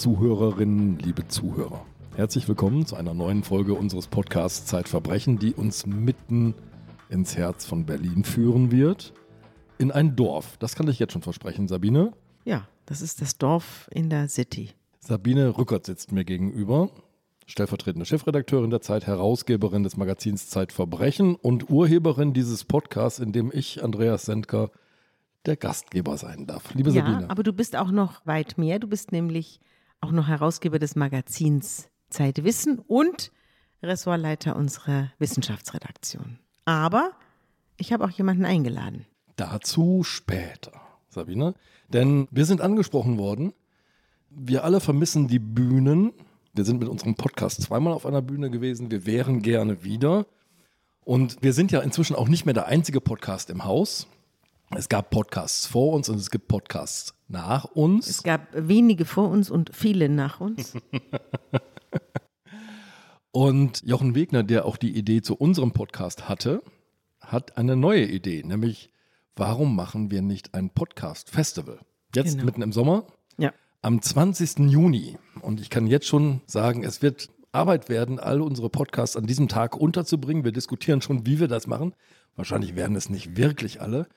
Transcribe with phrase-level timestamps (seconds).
[0.00, 1.84] Liebe Zuhörerinnen, liebe Zuhörer,
[2.16, 6.54] herzlich willkommen zu einer neuen Folge unseres Podcasts Zeitverbrechen, die uns mitten
[7.10, 9.12] ins Herz von Berlin führen wird.
[9.76, 10.56] In ein Dorf.
[10.56, 12.14] Das kann ich jetzt schon versprechen, Sabine.
[12.46, 14.70] Ja, das ist das Dorf in der City.
[15.00, 16.88] Sabine Rückert sitzt mir gegenüber,
[17.44, 23.84] stellvertretende Chefredakteurin der Zeit, Herausgeberin des Magazins Zeitverbrechen und Urheberin dieses Podcasts, in dem ich,
[23.84, 24.70] Andreas Sendker,
[25.44, 26.72] der Gastgeber sein darf.
[26.72, 27.28] Liebe ja, Sabine.
[27.28, 28.78] aber du bist auch noch weit mehr.
[28.78, 29.60] Du bist nämlich
[30.00, 33.32] auch noch Herausgeber des Magazins Zeitwissen und
[33.82, 36.38] Ressortleiter unserer Wissenschaftsredaktion.
[36.64, 37.12] Aber
[37.76, 39.06] ich habe auch jemanden eingeladen.
[39.36, 40.72] Dazu später,
[41.08, 41.54] Sabine.
[41.88, 43.52] Denn wir sind angesprochen worden.
[44.28, 46.12] Wir alle vermissen die Bühnen.
[46.52, 48.90] Wir sind mit unserem Podcast zweimal auf einer Bühne gewesen.
[48.90, 50.26] Wir wären gerne wieder.
[51.04, 54.06] Und wir sind ja inzwischen auch nicht mehr der einzige Podcast im Haus.
[54.76, 58.08] Es gab Podcasts vor uns und es gibt Podcasts nach uns.
[58.08, 60.74] Es gab wenige vor uns und viele nach uns.
[63.32, 66.62] Und Jochen Wegner, der auch die Idee zu unserem Podcast hatte,
[67.20, 68.90] hat eine neue Idee, nämlich
[69.36, 71.78] warum machen wir nicht ein Podcast-Festival?
[72.12, 72.44] Jetzt Genau.
[72.46, 73.06] mitten im Sommer,
[73.38, 73.52] ja.
[73.82, 74.68] am 20.
[74.68, 75.16] Juni.
[75.42, 79.46] Und ich kann jetzt schon sagen, es wird Arbeit werden, all unsere Podcasts an diesem
[79.46, 80.42] Tag unterzubringen.
[80.44, 81.94] Wir diskutieren schon, wie wir das machen.
[82.34, 84.08] Wahrscheinlich werden es nicht wirklich alle.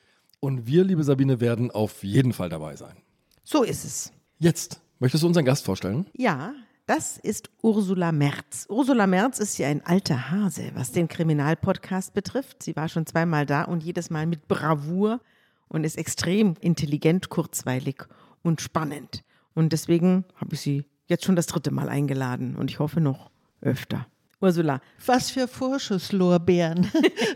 [0.43, 2.97] Und wir, liebe Sabine, werden auf jeden Fall dabei sein.
[3.45, 4.11] So ist es.
[4.39, 6.05] Jetzt, möchtest du unseren Gast vorstellen?
[6.17, 6.53] Ja,
[6.85, 8.65] das ist Ursula Merz.
[8.67, 12.61] Ursula Merz ist ja ein alter Hase, was den Kriminalpodcast betrifft.
[12.61, 15.21] Sie war schon zweimal da und jedes Mal mit Bravour
[15.69, 18.03] und ist extrem intelligent, kurzweilig
[18.41, 19.23] und spannend.
[19.53, 23.31] Und deswegen habe ich sie jetzt schon das dritte Mal eingeladen und ich hoffe noch
[23.61, 24.07] öfter.
[24.43, 26.91] Ursula, Was für Vorschusslorbeeren.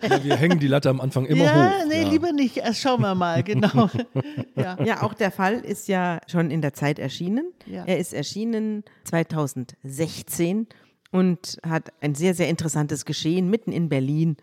[0.07, 1.85] Ja, wir hängen die Latte am Anfang immer ja, hoch.
[1.87, 2.09] nee, Ja.
[2.09, 2.57] lieber nicht.
[2.57, 3.89] Erst schauen wir mal, genau.
[4.55, 4.77] ja.
[4.83, 7.53] ja, auch der Fall ist ja schon in der Zeit erschienen.
[7.65, 7.85] Ja.
[7.85, 10.67] Er ist erschienen 2016
[11.11, 14.35] und hat ein sehr, sehr interessantes Geschehen mitten in Berlin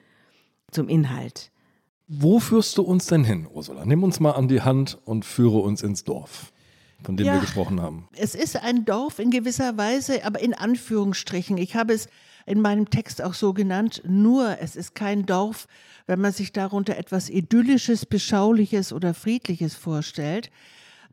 [0.71, 1.51] zum Inhalt.
[2.09, 3.85] Wo führst du uns denn hin, Ursula?
[3.85, 6.53] Nimm uns mal an die Hand und führe uns ins Dorf,
[7.03, 7.35] von dem Ja.
[7.35, 8.09] wir gesprochen haben.
[8.17, 11.57] Es ist ein Dorf in gewisser Weise, aber in Anführungsstrichen.
[11.59, 12.09] Ich habe es
[12.47, 14.03] in meinem Text auch so genannt.
[14.07, 15.67] Nur, es ist kein Dorf,
[16.07, 20.51] wenn man sich darunter etwas Idyllisches, Beschauliches oder Friedliches vorstellt.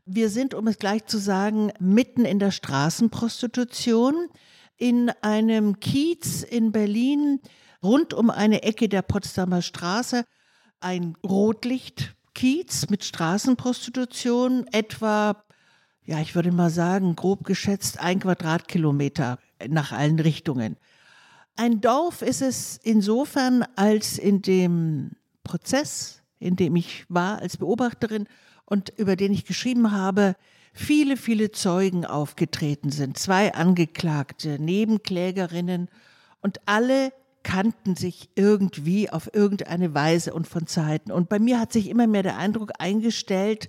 [0.04, 4.28] Wir sind, um es gleich zu sagen, mitten in der Straßenprostitution
[4.76, 7.40] in einem Kiez in Berlin,
[7.82, 10.24] rund um eine Ecke der Potsdamer Straße,
[10.80, 15.44] ein Rotlichtkiez mit Straßenprostitution, etwa,
[16.04, 19.38] ja, ich würde mal sagen, grob geschätzt ein Quadratkilometer
[19.68, 20.76] nach allen Richtungen.
[21.56, 25.12] Ein Dorf ist es insofern, als in dem
[25.44, 28.26] Prozess, in dem ich war als Beobachterin
[28.64, 30.34] und über den ich geschrieben habe,
[30.72, 33.18] viele, viele Zeugen aufgetreten sind.
[33.18, 35.88] Zwei Angeklagte, Nebenklägerinnen
[36.40, 41.12] und alle kannten sich irgendwie auf irgendeine Weise und von Zeiten.
[41.12, 43.68] Und bei mir hat sich immer mehr der Eindruck eingestellt,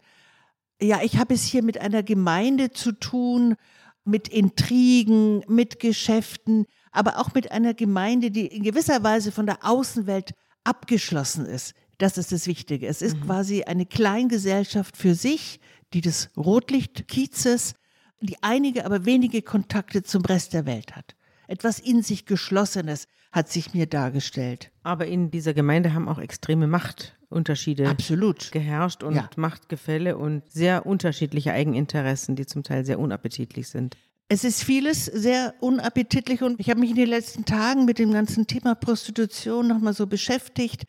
[0.82, 3.56] ja, ich habe es hier mit einer Gemeinde zu tun,
[4.04, 9.60] mit Intrigen, mit Geschäften, aber auch mit einer Gemeinde, die in gewisser Weise von der
[9.66, 10.32] Außenwelt
[10.64, 11.74] abgeschlossen ist.
[11.98, 12.88] Das ist das Wichtige.
[12.88, 15.60] Es ist quasi eine Kleingesellschaft für sich,
[15.94, 17.76] die des Rotlichtkiezes,
[18.22, 21.16] die einige, aber wenige Kontakte zum Rest der Welt hat.
[21.48, 24.72] Etwas in sich Geschlossenes hat sich mir dargestellt.
[24.84, 28.52] Aber in dieser Gemeinde haben auch extreme Machtunterschiede Absolut.
[28.52, 29.30] geherrscht und Ja.
[29.36, 33.98] Machtgefälle und sehr unterschiedliche Eigeninteressen, die zum Teil sehr unappetitlich sind.
[34.30, 38.12] Es ist vieles sehr unappetitlich und ich habe mich in den letzten Tagen mit dem
[38.12, 40.86] ganzen Thema Prostitution nochmal so beschäftigt.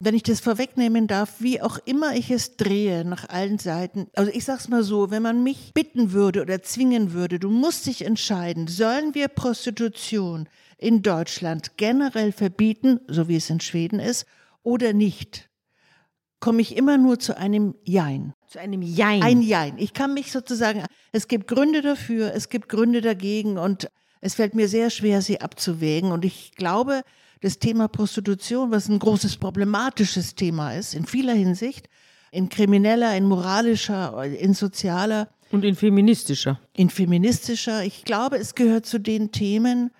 [0.00, 4.08] Wenn ich das vorwegnehmen darf, wie auch immer ich es drehe nach allen Seiten.
[4.16, 7.86] Also ich sag's mal so, wenn man mich bitten würde oder zwingen würde, du musst
[7.86, 14.26] dich entscheiden, sollen wir Prostitution in Deutschland generell verbieten, so wie es in Schweden ist,
[14.64, 15.50] oder nicht,
[16.42, 18.34] komme ich immer nur zu einem Jein.
[18.48, 19.22] Zu einem Jein.
[19.22, 19.78] Ein Jein.
[19.78, 23.88] Ich kann mich sozusagen, es gibt Gründe dafür, es gibt Gründe dagegen und
[24.20, 26.10] es fällt mir sehr schwer, sie abzuwägen.
[26.10, 27.02] Und ich glaube,
[27.42, 31.88] das Thema Prostitution, was ein großes problematisches Thema ist, in vieler Hinsicht,
[32.32, 36.58] in krimineller, in moralischer, in sozialer, und in feministischer.
[36.72, 39.92] in feministischer, ich glaube, es gehört zu den Themen,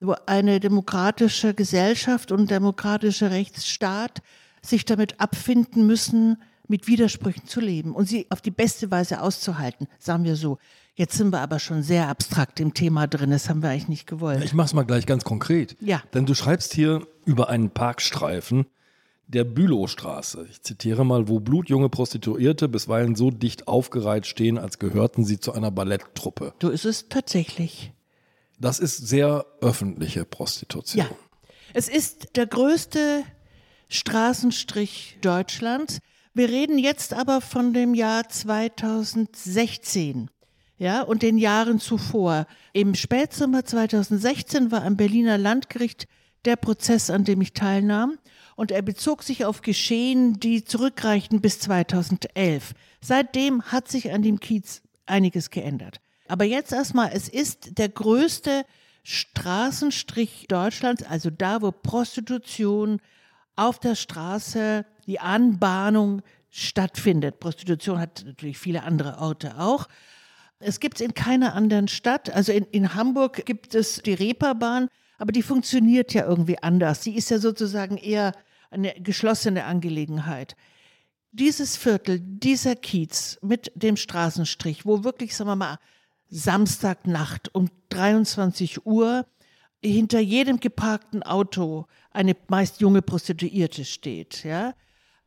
[0.00, 4.20] wo eine demokratische Gesellschaft und demokratischer Rechtsstaat
[4.68, 9.86] sich damit abfinden müssen, mit Widersprüchen zu leben und sie auf die beste Weise auszuhalten,
[9.98, 10.58] sagen wir so.
[10.94, 14.06] Jetzt sind wir aber schon sehr abstrakt im Thema drin, das haben wir eigentlich nicht
[14.06, 14.42] gewollt.
[14.42, 15.76] Ich mach's mal gleich ganz konkret.
[15.80, 16.02] Ja.
[16.14, 18.64] Denn du schreibst hier über einen Parkstreifen,
[19.26, 20.46] der Bülowstraße.
[20.50, 25.52] Ich zitiere mal, wo blutjunge Prostituierte bisweilen so dicht aufgereiht stehen, als gehörten sie zu
[25.52, 26.54] einer Balletttruppe.
[26.62, 27.92] So ist es tatsächlich.
[28.58, 31.04] Das ist sehr öffentliche Prostitution.
[31.04, 31.10] Ja.
[31.74, 33.24] Es ist der größte
[33.88, 35.98] Straßenstrich Deutschlands.
[36.34, 40.30] Wir reden jetzt aber von dem Jahr 2016.
[40.78, 42.46] Ja, und den Jahren zuvor.
[42.74, 46.06] Im Spätsommer 2016 war am Berliner Landgericht
[46.44, 48.18] der Prozess, an dem ich teilnahm.
[48.56, 52.74] Und er bezog sich auf Geschehen, die zurückreichten bis 2011.
[53.00, 56.00] Seitdem hat sich an dem Kiez einiges geändert.
[56.28, 58.64] Aber jetzt erstmal, es ist der größte
[59.02, 63.00] Straßenstrich Deutschlands, also da, wo Prostitution
[63.56, 67.40] auf der Straße, die Anbahnung stattfindet.
[67.40, 69.88] Prostitution hat natürlich viele andere Orte auch.
[70.58, 72.30] Es gibt es in keiner anderen Stadt.
[72.30, 74.88] Also in, in Hamburg gibt es die Reeperbahn,
[75.18, 77.02] aber die funktioniert ja irgendwie anders.
[77.02, 78.32] Sie ist ja sozusagen eher
[78.70, 80.56] eine geschlossene Angelegenheit.
[81.32, 85.78] Dieses Viertel, dieser Kiez mit dem Straßenstrich, wo wirklich, sagen wir mal,
[86.28, 89.26] Samstagnacht um 23 Uhr
[89.82, 94.74] hinter jedem geparkten Auto eine meist junge Prostituierte steht, ja,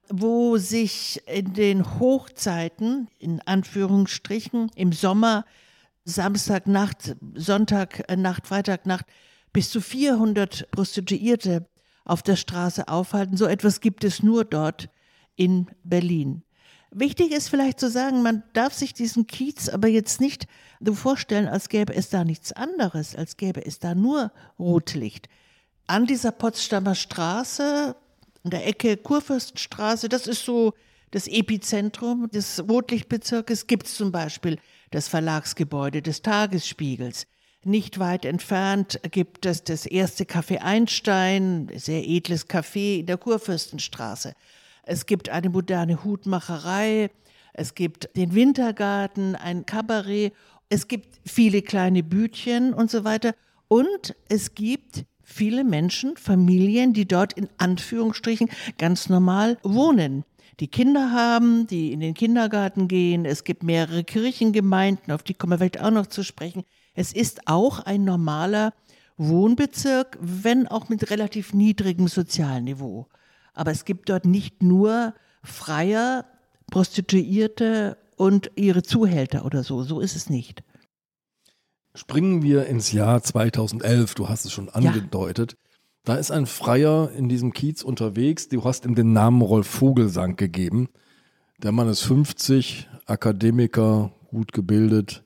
[0.10, 5.46] wo sich in den Hochzeiten, in Anführungsstrichen, im Sommer,
[6.04, 9.06] Samstagnacht, Sonntagnacht, Freitagnacht,
[9.54, 11.68] bis zu 400 Prostituierte
[12.06, 13.38] auf der Straße aufhalten.
[13.38, 14.90] So etwas gibt es nur dort
[15.36, 16.44] in Berlin.
[16.92, 20.48] Wichtig ist vielleicht zu sagen, man darf sich diesen Kiez aber jetzt nicht
[20.80, 25.30] so vorstellen, als gäbe es da nichts anderes, als gäbe es da nur Rotlicht.
[25.90, 27.96] An dieser Potsdamer Straße,
[28.44, 30.76] an der Ecke Kurfürstenstraße, das ist so
[31.10, 34.60] das Epizentrum des Rotlichtbezirkes, gibt es zum Beispiel
[34.92, 37.26] das Verlagsgebäude des Tagesspiegels.
[37.64, 44.34] Nicht weit entfernt gibt es das erste Café Einstein, sehr edles Café in der Kurfürstenstraße.
[44.84, 47.10] Es gibt eine moderne Hutmacherei,
[47.54, 50.34] es gibt den Wintergarten, ein Kabarett,
[50.70, 53.34] es gibt viele kleine Bütchen und so weiter.
[53.68, 60.26] Und es gibt viele Menschen, Familien, die dort in Anführungsstrichen ganz normal wohnen.
[60.60, 63.24] Die Kinder haben, die in den Kindergarten gehen.
[63.24, 66.64] Es gibt mehrere Kirchengemeinden, auf die kommen wir vielleicht auch noch zu sprechen.
[66.96, 68.74] Es ist auch ein normaler
[69.18, 73.08] Wohnbezirk, wenn auch mit relativ niedrigem Sozialniveau.
[73.54, 76.26] Aber es gibt dort nicht nur Freier,
[76.72, 79.84] Prostituierte und ihre Zuhälter oder so.
[79.84, 80.64] So ist es nicht.
[82.00, 84.16] Springen wir ins Jahr 2011.
[84.16, 85.52] Du hast es schon angedeutet.
[85.52, 85.58] Ja.
[86.06, 88.48] Da ist ein Freier in diesem Kiez unterwegs.
[88.48, 90.88] Du hast ihm den Namen Rolf Vogelsang gegeben.
[91.62, 95.26] Der Mann ist 50, Akademiker, gut gebildet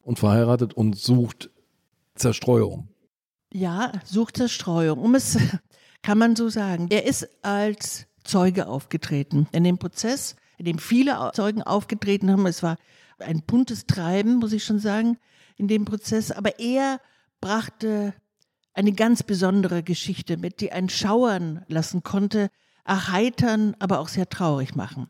[0.00, 1.50] und verheiratet und sucht
[2.14, 2.88] Zerstreuung.
[3.52, 5.00] Ja, sucht Zerstreuung.
[5.00, 5.36] Um es
[6.02, 6.86] kann man so sagen.
[6.88, 12.46] Er ist als Zeuge aufgetreten in dem Prozess, in dem viele Zeugen aufgetreten haben.
[12.46, 12.78] Es war
[13.18, 15.18] ein buntes Treiben, muss ich schon sagen,
[15.60, 16.32] in dem Prozess.
[16.32, 17.00] Aber er
[17.40, 18.14] brachte
[18.74, 22.50] eine ganz besondere Geschichte mit, die einen schauern lassen konnte,
[22.84, 25.08] erheitern, aber auch sehr traurig machen.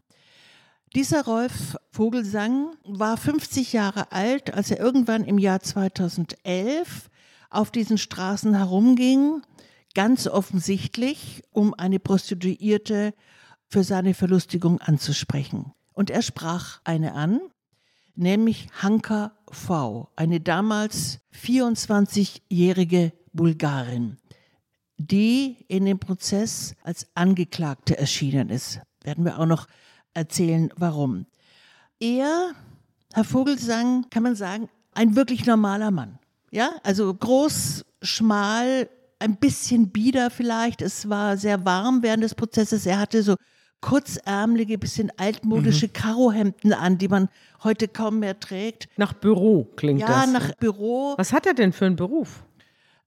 [0.94, 7.08] Dieser Rolf Vogelsang war 50 Jahre alt, als er irgendwann im Jahr 2011
[7.48, 9.42] auf diesen Straßen herumging
[9.94, 13.14] ganz offensichtlich, um eine Prostituierte
[13.66, 15.72] für seine Verlustigung anzusprechen.
[15.92, 17.40] Und er sprach eine an,
[18.14, 24.18] nämlich Hanka V., eine damals 24-jährige Bulgarin,
[24.98, 28.80] die in dem Prozess als Angeklagte erschienen ist.
[29.02, 29.66] Werden wir auch noch
[30.14, 31.26] erzählen, warum.
[31.98, 32.52] Er,
[33.12, 36.18] Herr Vogelsang, kann man sagen, ein wirklich normaler Mann.
[36.50, 38.88] Ja, also groß, schmal,
[39.18, 40.82] ein bisschen bieder vielleicht.
[40.82, 42.86] Es war sehr warm während des Prozesses.
[42.86, 43.36] Er hatte so
[43.80, 45.92] kurzärmelige, bisschen altmodische mhm.
[45.92, 47.28] Karohemden an, die man
[47.62, 48.88] heute kaum mehr trägt.
[48.96, 50.26] Nach Büro klingt ja, das.
[50.26, 51.14] Ja, nach Büro.
[51.16, 52.44] Was hat er denn für einen Beruf?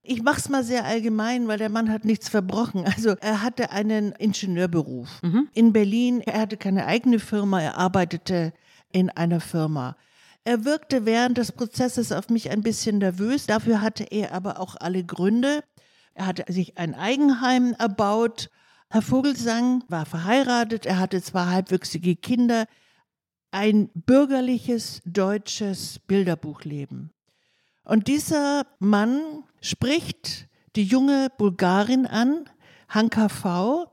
[0.02, 2.84] Ich mache es mal sehr allgemein, weil der Mann hat nichts verbrochen.
[2.84, 5.48] Also er hatte einen Ingenieurberuf mhm.
[5.54, 6.20] in Berlin.
[6.20, 8.52] Er hatte keine eigene Firma, er arbeitete
[8.92, 9.96] in einer Firma.
[10.44, 13.46] Er wirkte während des Prozesses auf mich ein bisschen nervös.
[13.46, 15.64] Dafür hatte er aber auch alle Gründe.
[16.12, 18.50] Er hatte sich ein Eigenheim erbaut.
[18.90, 22.66] Herr Vogelsang war verheiratet, er hatte zwei halbwüchsige Kinder.
[23.54, 27.12] Ein bürgerliches deutsches Bilderbuchleben.
[27.84, 32.50] Und dieser Mann spricht die junge Bulgarin an,
[32.88, 33.86] Hanka V.,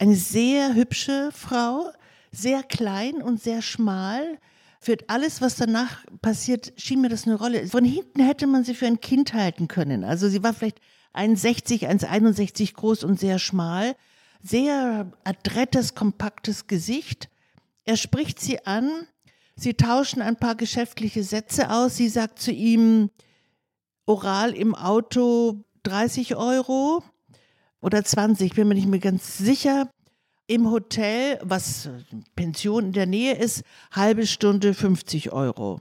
[0.00, 1.88] eine sehr hübsche Frau,
[2.32, 4.38] sehr klein und sehr schmal.
[4.80, 7.68] Für alles, was danach passiert, schien mir das eine Rolle.
[7.68, 10.02] Von hinten hätte man sie für ein Kind halten können.
[10.02, 10.80] Also sie war vielleicht
[11.14, 13.94] 1,60, 1,61 groß und sehr schmal.
[14.42, 17.28] sehr adrettes, kompaktes Gesicht.
[17.84, 18.90] Er spricht sie an,
[19.56, 21.96] sie tauschen ein paar geschäftliche Sätze aus.
[21.96, 23.10] Sie sagt zu ihm,
[24.06, 27.02] oral im Auto 30 Euro
[27.80, 29.90] oder 20, bin mir nicht mehr ganz sicher.
[30.46, 31.88] Im Hotel, was
[32.36, 33.62] Pension in der Nähe ist,
[33.92, 35.80] halbe Stunde 50 Euro.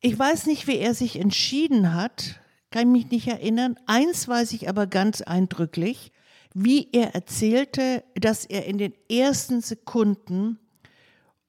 [0.00, 3.76] Ich weiß nicht, wie er sich entschieden hat, kann mich nicht erinnern.
[3.86, 6.12] Eins weiß ich aber ganz eindrücklich,
[6.54, 10.59] wie er erzählte, dass er in den ersten Sekunden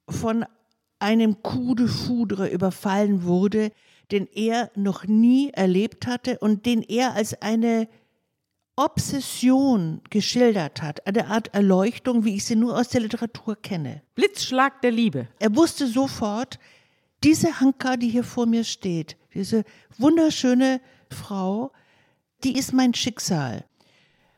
[0.09, 0.45] von
[0.99, 3.71] einem Coup de Foudre überfallen wurde,
[4.11, 7.87] den er noch nie erlebt hatte und den er als eine
[8.75, 14.01] Obsession geschildert hat, eine Art Erleuchtung, wie ich sie nur aus der Literatur kenne.
[14.15, 15.27] Blitzschlag der Liebe.
[15.39, 16.57] Er wusste sofort,
[17.23, 19.63] diese Hanka, die hier vor mir steht, diese
[19.97, 21.71] wunderschöne Frau,
[22.43, 23.65] die ist mein Schicksal.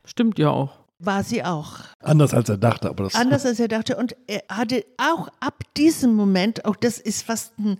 [0.04, 0.83] Stimmt ja auch.
[1.04, 1.80] War sie auch.
[2.00, 3.96] Anders als er dachte, aber das Anders als er dachte.
[3.96, 7.78] Und er hatte auch ab diesem Moment, auch das ist fast ein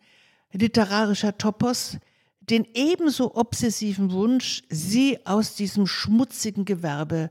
[0.53, 1.99] literarischer Topos,
[2.41, 7.31] den ebenso obsessiven Wunsch, sie aus diesem schmutzigen Gewerbe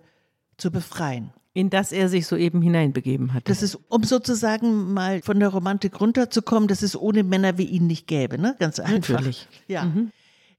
[0.58, 1.32] zu befreien.
[1.56, 3.48] In das er sich soeben hineinbegeben hat.
[3.48, 7.86] Das ist, um sozusagen mal von der Romantik runterzukommen, dass es ohne Männer wie ihn
[7.86, 8.56] nicht gäbe, ne?
[8.58, 9.16] Ganz einfach.
[9.16, 9.48] Natürlich.
[9.68, 9.88] Ja.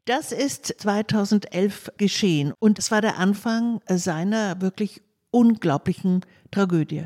[0.04, 5.02] Das ist 2011 geschehen und es war der Anfang seiner wirklich
[5.34, 7.04] unglaublichen Tragödie.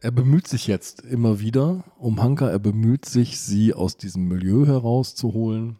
[0.00, 4.66] Er bemüht sich jetzt immer wieder um Hanka, er bemüht sich, sie aus diesem Milieu
[4.66, 5.76] herauszuholen.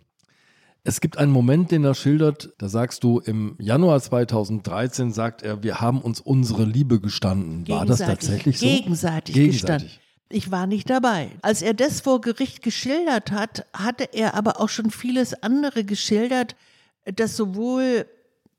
[0.83, 5.63] Es gibt einen Moment, den er schildert, da sagst du, im Januar 2013 sagt er,
[5.63, 7.67] wir haben uns unsere Liebe gestanden.
[7.69, 8.67] War das Gegenseitig- tatsächlich so?
[8.67, 9.91] Gegenseitig, gestanden.
[10.31, 11.31] Ich war nicht dabei.
[11.43, 16.57] Als er das vor Gericht geschildert hat, hatte er aber auch schon vieles andere geschildert,
[17.05, 18.07] das sowohl,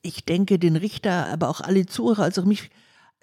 [0.02, 2.70] ich denke, den Richter, aber auch alle Zuhörer, als auch mich,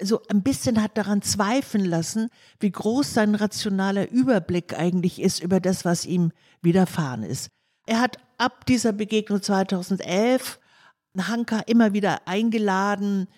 [0.04, 2.28] so ein bisschen hat daran zweifeln lassen,
[2.60, 6.32] wie groß sein rationaler Überblick eigentlich ist über das, was ihm
[6.62, 7.50] widerfahren ist.
[7.86, 10.58] Er hat ab dieser Begegnung 2011
[11.18, 13.28] Hanka immer wieder eingeladen,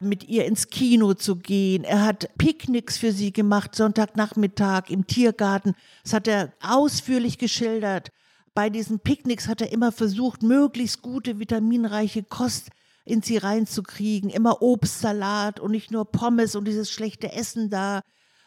[0.00, 1.84] mit ihr ins Kino zu gehen.
[1.84, 5.74] Er hat Picknicks für sie gemacht, Sonntagnachmittag im Tiergarten.
[6.04, 8.10] Das hat er ausführlich geschildert.
[8.54, 12.70] Bei diesen Picknicks hat er immer versucht, möglichst gute, vitaminreiche Kost
[13.08, 14.30] in sie reinzukriegen.
[14.30, 18.02] Immer Obstsalat und nicht nur Pommes und dieses schlechte Essen da.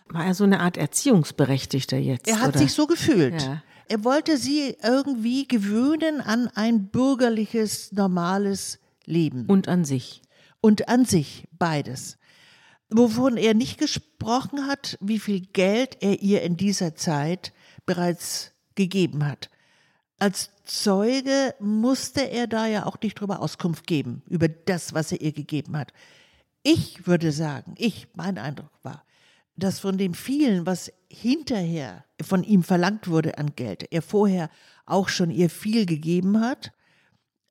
[0.09, 2.27] War er so eine Art Erziehungsberechtigter jetzt?
[2.27, 2.59] Er hat oder?
[2.59, 3.41] sich so gefühlt.
[3.41, 3.63] Ja.
[3.87, 9.45] Er wollte sie irgendwie gewöhnen an ein bürgerliches, normales Leben.
[9.47, 10.21] Und an sich.
[10.61, 12.17] und an sich beides.
[12.89, 17.53] Wovon er nicht gesprochen hat, wie viel Geld er ihr in dieser Zeit
[17.85, 19.49] bereits gegeben hat.
[20.19, 25.19] Als Zeuge musste er da ja auch nicht drüber Auskunft geben, über das, was er
[25.19, 25.91] ihr gegeben hat.
[26.63, 29.03] Ich würde sagen, ich, mein Eindruck war,
[29.57, 34.49] dass von dem vielen, was hinterher von ihm verlangt wurde an Geld, er vorher
[34.85, 36.71] auch schon ihr viel gegeben hat,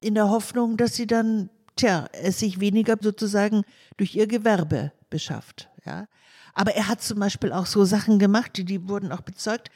[0.01, 3.65] in der Hoffnung, dass sie dann, tja, es sich weniger sozusagen
[3.99, 5.69] durch ihr Gewerbe beschafft.
[5.85, 6.09] Ja.
[6.55, 9.69] Aber er hat zum Beispiel auch so Sachen gemacht, die, die wurden auch bezeugt.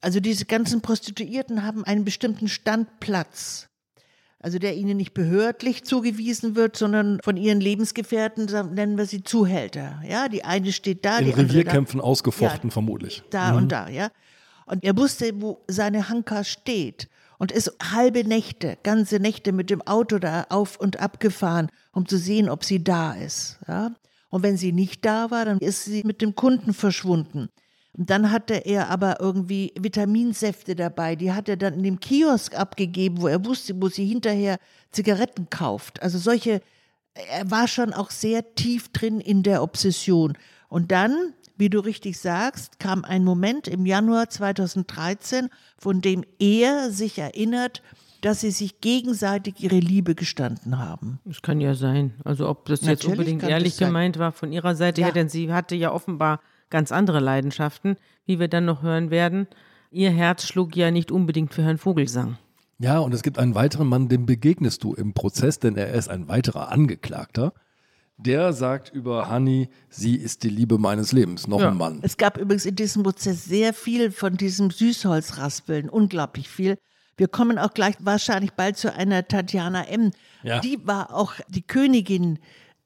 [0.00, 3.68] Also diese ganzen Prostituierten haben einen bestimmten Standplatz.
[4.40, 9.24] Also der ihnen nicht behördlich zugewiesen wird, sondern von ihren Lebensgefährten, da nennen wir sie
[9.24, 10.00] Zuhälter.
[10.08, 12.72] Ja, die eine steht da, In die andere da Revierkämpfen ausgefochten, Ja.
[12.72, 13.24] vermutlich.
[13.30, 14.10] da und da, ja.
[14.66, 19.82] Und er wusste, wo seine Hanka steht und ist halbe Nächte, ganze Nächte mit dem
[19.82, 23.92] Auto da auf und ab gefahren, um zu sehen, ob sie da ist, ja.
[24.30, 27.48] Und wenn sie nicht da war, dann ist sie mit dem Kunden verschwunden.
[27.98, 32.56] Und dann hatte er aber irgendwie Vitaminsäfte dabei, die hat er dann in dem Kiosk
[32.56, 34.58] abgegeben, wo er wusste, wo sie hinterher
[34.92, 36.00] Zigaretten kauft.
[36.00, 36.62] Also solche,
[37.14, 40.38] er war schon auch sehr tief drin in der Obsession.
[40.68, 46.92] Und dann, wie du richtig sagst, kam ein Moment im Januar 2013, von dem er
[46.92, 47.82] sich erinnert,
[48.20, 51.18] dass sie sich gegenseitig ihre Liebe gestanden haben.
[51.24, 52.14] Das kann ja sein.
[52.24, 55.08] Also ob das jetzt Natürlich unbedingt kann ehrlich gemeint war von ihrer Seite Ja.
[55.08, 56.40] her, denn sie hatte ja offenbar
[56.70, 57.96] ganz andere Leidenschaften,
[58.26, 59.46] wie wir dann noch hören werden.
[59.90, 62.36] Ihr Herz schlug ja nicht unbedingt für Herrn Vogelsang.
[62.78, 66.08] Ja, und es gibt einen weiteren Mann, dem begegnest du im Prozess, denn er ist
[66.08, 67.52] ein weiterer Angeklagter.
[68.18, 71.46] Der sagt über Hani, sie ist die Liebe meines Lebens.
[71.48, 71.70] Noch Ja.
[71.70, 72.00] ein Mann.
[72.02, 76.78] Es gab übrigens in diesem Prozess sehr viel von diesem Süßholzraspeln, unglaublich viel.
[77.16, 80.10] Wir kommen auch gleich wahrscheinlich bald zu einer Tatjana M.
[80.42, 80.60] Ja.
[80.60, 82.38] Die war auch die Königin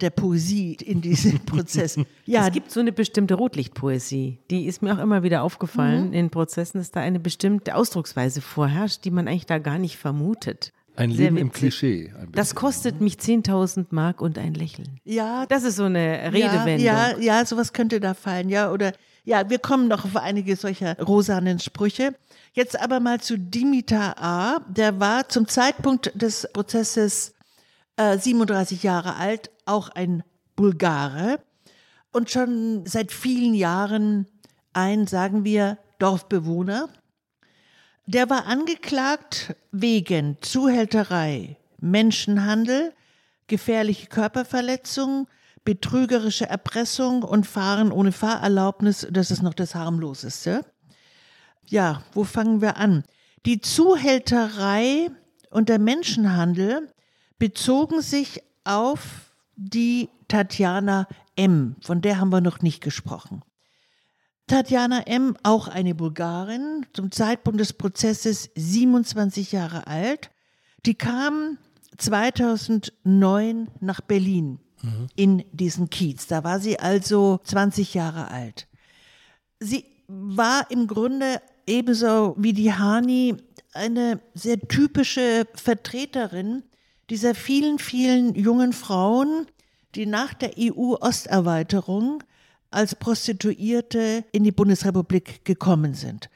[0.03, 1.97] der Poesie in diesem Prozess.
[2.27, 6.31] Ja, Es gibt so eine bestimmte Rotlichtpoesie, die ist mir auch immer wieder aufgefallen in
[6.31, 10.73] Prozessen, dass da eine bestimmte Ausdrucksweise vorherrscht, die man eigentlich da gar nicht vermutet.
[10.95, 11.59] Ein Sehr Leben im witzig.
[11.61, 12.13] Klischee.
[12.21, 15.01] Ein Das kostet mich 10.000 Mark und ein Lächeln.
[15.05, 16.85] Ja, Das ist so eine Redewendung.
[16.85, 18.71] Ja, ja, ja, sowas könnte da fallen, ja.
[18.71, 18.93] Oder
[19.25, 22.15] ja, wir kommen noch auf einige solcher rosanen Sprüche.
[22.53, 24.61] Jetzt aber mal zu Dimitar A.
[24.69, 27.33] Der war zum Zeitpunkt des Prozesses
[27.97, 30.23] äh, 37 Jahre alt, auch ein
[30.57, 31.39] Bulgare
[32.13, 34.27] und schon seit vielen Jahren
[34.73, 36.89] ein, sagen wir, Dorfbewohner.
[38.07, 42.93] Der war angeklagt wegen Zuhälterei, Menschenhandel,
[43.47, 45.29] gefährliche Körperverletzung,
[45.65, 49.07] betrügerische Erpressung und Fahren ohne Fahrerlaubnis.
[49.11, 50.65] Das ist noch das harmloseste.
[51.67, 53.05] Ja, wo fangen wir an?
[53.47, 55.11] Die Zuhälterei
[55.51, 56.89] und der Menschenhandel
[57.39, 63.43] bezogen sich auf die Tatjana M., von der haben wir noch nicht gesprochen.
[64.47, 70.31] Tatjana M., auch eine Bulgarin, zum Zeitpunkt des Prozesses 27 Jahre alt,
[70.85, 71.59] die kam
[71.99, 74.59] 2009 nach Berlin
[75.15, 76.27] in diesen Kiez.
[76.27, 78.67] Da war sie also 20 Jahre alt.
[79.61, 83.37] Sie war im Grunde ebenso wie die Hani
[83.73, 86.65] eine sehr typische Vertreterin
[87.11, 89.47] dieser vielen, vielen jungen Frauen,
[89.95, 92.23] die nach der EU-Osterweiterung
[92.71, 96.31] als Prostituierte in die Bundesrepublik gekommen sind.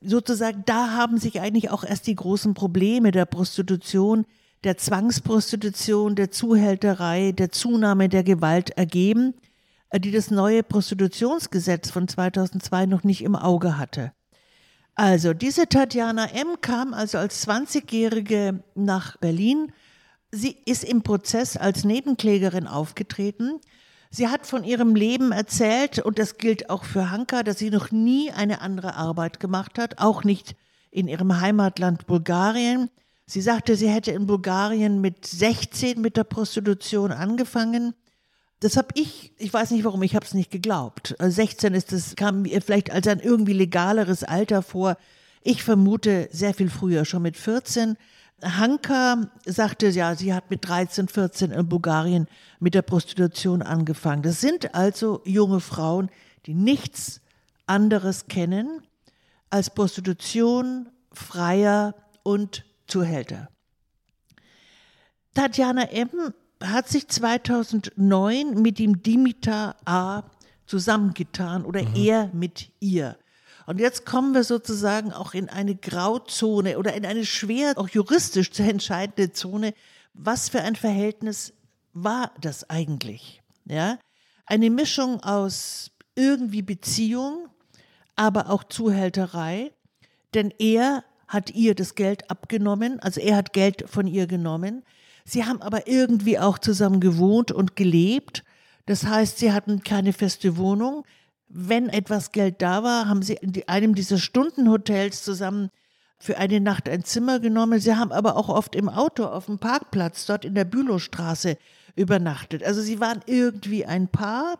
[0.00, 4.26] Sozusagen, da haben sich eigentlich auch erst die großen Probleme der Prostitution,
[4.64, 9.34] der Zwangsprostitution, der Zuhälterei, der Zunahme der Gewalt ergeben,
[9.90, 14.12] äh, die das neue Prostitutionsgesetz von 2002 noch nicht im Auge hatte.
[14.94, 16.60] Also, diese Tatjana M.
[16.60, 19.72] kam also als 20-Jährige nach Berlin.
[20.34, 23.60] Sie ist im Prozess als Nebenklägerin aufgetreten.
[24.10, 27.90] Sie hat von ihrem Leben erzählt, und das gilt auch für Hanka, dass sie noch
[27.90, 30.56] nie eine andere Arbeit gemacht hat, auch nicht
[30.90, 32.88] in ihrem Heimatland Bulgarien.
[33.26, 37.94] Sie sagte, sie hätte in Bulgarien mit 16 mit der Prostitution angefangen.
[38.60, 41.14] Das habe ich, ich weiß nicht warum, ich habe es nicht geglaubt.
[41.18, 44.96] Also 16 ist das, kam mir vielleicht als ein irgendwie legaleres Alter vor.
[45.42, 47.96] Ich vermute sehr viel früher, schon mit 14.
[48.42, 52.26] Hanka sagte, ja, sie hat mit 13, 14 in Bulgarien
[52.58, 54.22] mit der Prostitution angefangen.
[54.22, 56.10] Das sind also junge Frauen,
[56.46, 57.20] die nichts
[57.66, 58.82] anderes kennen
[59.50, 63.48] als Prostitution, Freier und Zuhälter.
[65.34, 66.10] Tatjana M.
[66.62, 70.24] hat sich 2009 mit dem Dimitar A.
[70.66, 73.16] zusammengetan oder er mit ihr.
[73.66, 78.50] Und jetzt kommen wir sozusagen auch in eine Grauzone oder in eine schwer, auch juristisch
[78.50, 79.74] zu entscheidende Zone.
[80.14, 81.52] Was für ein Verhältnis
[81.92, 83.42] war das eigentlich?
[83.64, 83.98] Ja?
[84.46, 87.48] Eine Mischung aus irgendwie Beziehung,
[88.16, 89.72] aber auch Zuhälterei,
[90.34, 94.84] denn er hat ihr das Geld abgenommen, also er hat Geld von ihr genommen.
[95.24, 98.44] Sie haben aber irgendwie auch zusammen gewohnt und gelebt.
[98.86, 101.04] Das heißt, sie hatten keine feste Wohnung.
[101.54, 105.70] Wenn etwas Geld da war, haben sie in einem dieser Stundenhotels zusammen
[106.18, 107.78] für eine Nacht ein Zimmer genommen.
[107.78, 111.58] Sie haben aber auch oft im Auto auf dem Parkplatz dort in der Bülowstraße
[111.94, 112.62] übernachtet.
[112.62, 114.58] Also sie waren irgendwie ein Paar,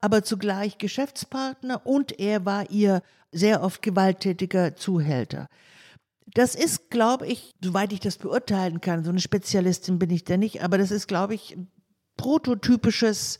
[0.00, 5.46] aber zugleich Geschäftspartner und er war ihr sehr oft gewalttätiger Zuhälter.
[6.34, 10.36] Das ist, glaube ich, soweit ich das beurteilen kann, so eine Spezialistin bin ich da
[10.36, 11.70] nicht, aber das ist, glaube ich, ein
[12.16, 13.38] prototypisches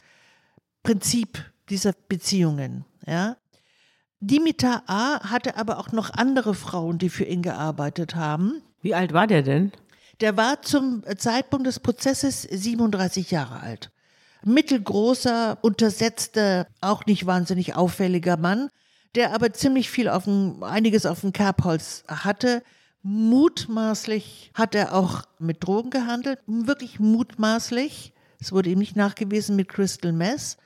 [0.84, 2.84] Prinzip dieser Beziehungen.
[3.06, 3.36] Ja?
[4.20, 5.30] Dimitar A.
[5.30, 8.60] hatte aber auch noch andere Frauen, die für ihn gearbeitet haben.
[8.82, 9.72] Wie alt war der denn?
[10.20, 13.90] Der war zum Zeitpunkt des Prozesses 37 Jahre alt.
[14.44, 18.68] Mittelgroßer, untersetzter, auch nicht wahnsinnig auffälliger Mann,
[19.14, 22.62] der aber ziemlich viel auf dem, einiges auf dem Kerbholz hatte.
[23.02, 28.12] Mutmaßlich hat er auch mit Drogen gehandelt, wirklich mutmaßlich.
[28.38, 30.58] Es wurde ihm nicht nachgewiesen mit Crystal Meth.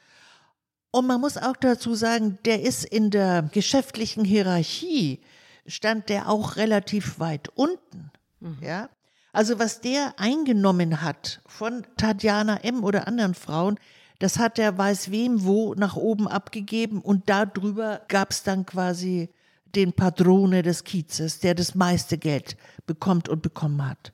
[0.95, 5.19] Und man muss auch dazu sagen, der ist in der geschäftlichen Hierarchie,
[5.67, 8.13] stand der auch relativ weit unten.
[8.61, 8.89] Ja?
[9.33, 12.85] Also was der eingenommen hat von Tatjana M.
[12.85, 13.77] oder anderen Frauen,
[14.21, 19.31] das hat der weiß wem wo nach oben abgegeben und darüber gab es dann quasi
[19.75, 24.13] den Padrone des Kiezes, der das meiste Geld bekommt und bekommen hat.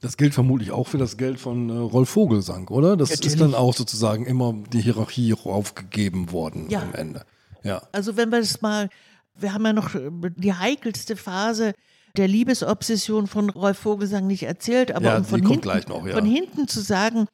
[0.00, 2.96] Das gilt vermutlich auch für das Geld von äh, Rolf Vogelsang, oder?
[2.96, 3.40] Das ist Natürlich.
[3.40, 6.82] dann auch sozusagen immer die Hierarchie aufgegeben worden Ja.
[6.82, 7.24] am Ende.
[7.64, 7.82] Ja.
[7.92, 8.88] Also wenn wir das mal,
[9.34, 11.74] wir haben ja noch äh, die heikelste Phase
[12.16, 16.14] der Liebesobsession von Rolf Vogelsang nicht erzählt, aber Ja, um von kommt hinten, noch, ja.
[16.14, 17.26] von hinten zu sagen,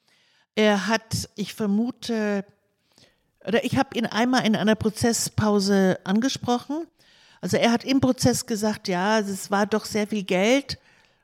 [0.55, 2.45] er hat, ich vermute,
[3.47, 6.87] oder ich habe ihn einmal in einer Prozesspause angesprochen.
[7.41, 10.79] Also er hat im Prozess gesagt, ja, es war doch sehr viel Geld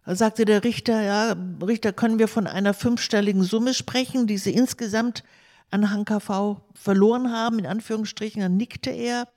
[0.07, 5.25] sagte der Richter, ja, Richter, können wir von einer fünfstelligen Summe sprechen, die Sie insgesamt
[5.71, 8.41] an HKV verloren haben, in Anführungsstrichen.
[8.41, 9.29] Dann nickte er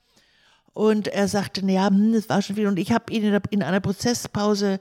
[0.74, 2.68] und er sagte, ja, hm, das war schon viel.
[2.68, 4.80] Und ich habe ihn in einer Prozesspause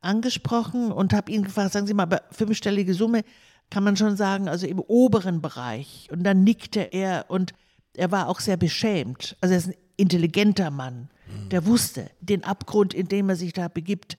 [0.00, 3.22] angesprochen und habe ihn gefragt, sagen Sie mal, aber fünfstellige Summe
[3.70, 6.08] kann man schon sagen, also im oberen Bereich.
[6.10, 7.52] Und dann nickte er und
[7.94, 9.36] er war auch sehr beschämt.
[9.40, 11.10] Also er ist ein intelligenter Mann,
[11.50, 14.16] der wusste den Abgrund, in dem er sich da begibt,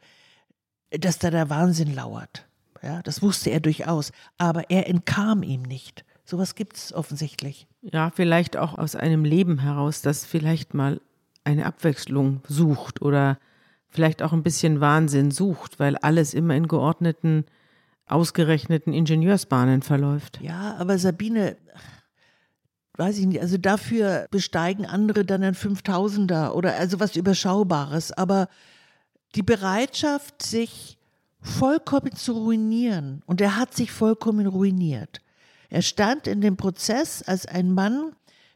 [0.92, 2.48] dass da der Wahnsinn lauert.
[2.82, 4.12] Ja, das wusste er durchaus.
[4.38, 6.06] Aber er entkam ihm nicht.
[6.26, 7.68] Sowas gibt es offensichtlich.
[7.82, 11.02] Ja, vielleicht auch aus einem Leben heraus, das vielleicht mal
[11.44, 13.40] eine Abwechslung sucht oder
[13.88, 17.46] vielleicht auch ein bisschen Wahnsinn sucht, weil alles immer in geordneten,
[18.06, 20.40] ausgerechneten Ingenieursbahnen verläuft.
[20.42, 21.58] Ja, aber Sabine,
[22.98, 28.12] weiß ich nicht, also dafür besteigen andere dann ein 5000er oder also was Überschaubares.
[28.12, 28.48] Aber
[29.36, 30.98] die Bereitschaft, sich
[31.42, 35.22] vollkommen zu ruinieren, und er hat sich vollkommen ruiniert.
[35.70, 38.14] Er stand in dem Prozess als ein Mann,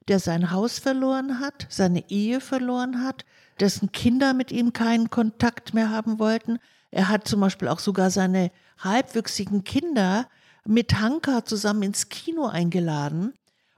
[0.07, 3.25] der sein Haus verloren hat, seine Ehe verloren hat,
[3.59, 6.59] dessen Kinder mit ihm keinen Kontakt mehr haben wollten.
[6.91, 10.27] Er hat zum Beispiel auch sogar seine halbwüchsigen Kinder
[10.65, 13.33] mit Hanka zusammen ins Kino eingeladen,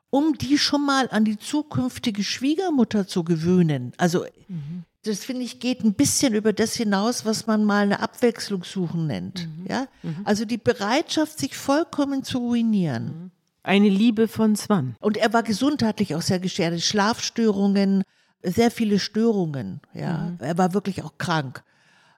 [0.09, 3.91] um die schon mal an die zukünftige Schwiegermutter zu gewöhnen.
[3.97, 4.85] Also mhm.
[5.05, 9.07] Das finde ich geht ein bisschen über das hinaus, was man mal eine Abwechslung suchen
[9.07, 9.47] nennt.
[9.47, 9.65] Mhm.
[9.69, 9.87] Ja?
[10.03, 10.21] Mhm.
[10.23, 13.05] Also die Bereitschaft, sich vollkommen zu ruinieren.
[13.05, 13.31] Mhm.
[13.63, 14.95] Eine Liebe von Swan.
[14.99, 16.85] Und er war gesundheitlich auch sehr geschädigt.
[16.85, 18.03] Schlafstörungen,
[18.43, 19.81] sehr viele Störungen.
[19.93, 20.37] Ja, mhm.
[20.39, 21.63] er war wirklich auch krank.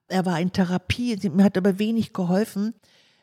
[0.08, 2.74] Er war in Therapie, mir hat aber wenig geholfen.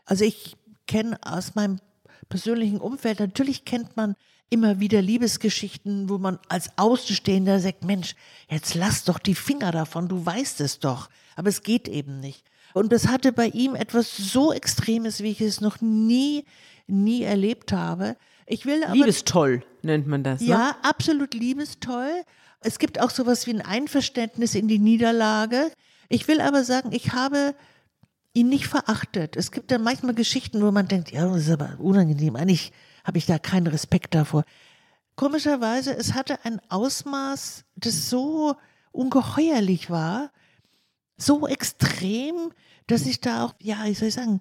[0.04, 1.80] Also ich kenne aus meinem
[2.28, 4.16] persönlichen Umfeld, natürlich kennt man
[4.50, 8.14] immer wieder Liebesgeschichten, wo man als Außenstehender sagt, Mensch,
[8.48, 11.08] jetzt lass doch die Finger davon, du weißt es doch.
[11.36, 12.44] Aber es geht eben nicht.
[12.72, 16.44] Und das hatte bei ihm etwas so Extremes, wie ich es noch nie,
[16.86, 18.16] nie erlebt habe.
[18.46, 20.40] Ich will aber, Liebestoll nennt man das.
[20.40, 20.48] Ne?
[20.48, 22.22] Ja, absolut liebestoll.
[22.60, 25.70] Es gibt auch sowas wie ein Einverständnis in die Niederlage.
[26.08, 27.54] Ich will aber sagen, ich habe
[28.32, 29.36] ihn nicht verachtet.
[29.36, 32.36] Es gibt dann manchmal Geschichten, wo man denkt, ja, das ist aber unangenehm.
[32.36, 32.72] Eigentlich
[33.04, 34.44] habe ich da keinen Respekt davor.
[35.16, 38.56] Komischerweise, es hatte ein Ausmaß, das so
[38.90, 40.32] ungeheuerlich war,
[41.16, 42.52] so extrem,
[42.88, 44.40] dass ich da auch, ja, wie soll ich sagen,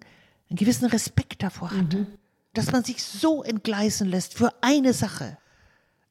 [0.49, 1.97] einen gewissen Respekt davor hatte.
[1.97, 2.07] Mhm.
[2.53, 5.37] Dass man sich so entgleisen lässt für eine Sache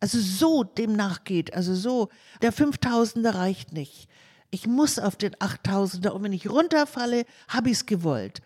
[0.02, 2.08] also so dem nachgeht, also so,
[2.42, 4.08] der 5000er reicht nicht.
[4.50, 8.42] Ich muss auf den 8000er und wenn ich runterfalle, habe ich es gewollt.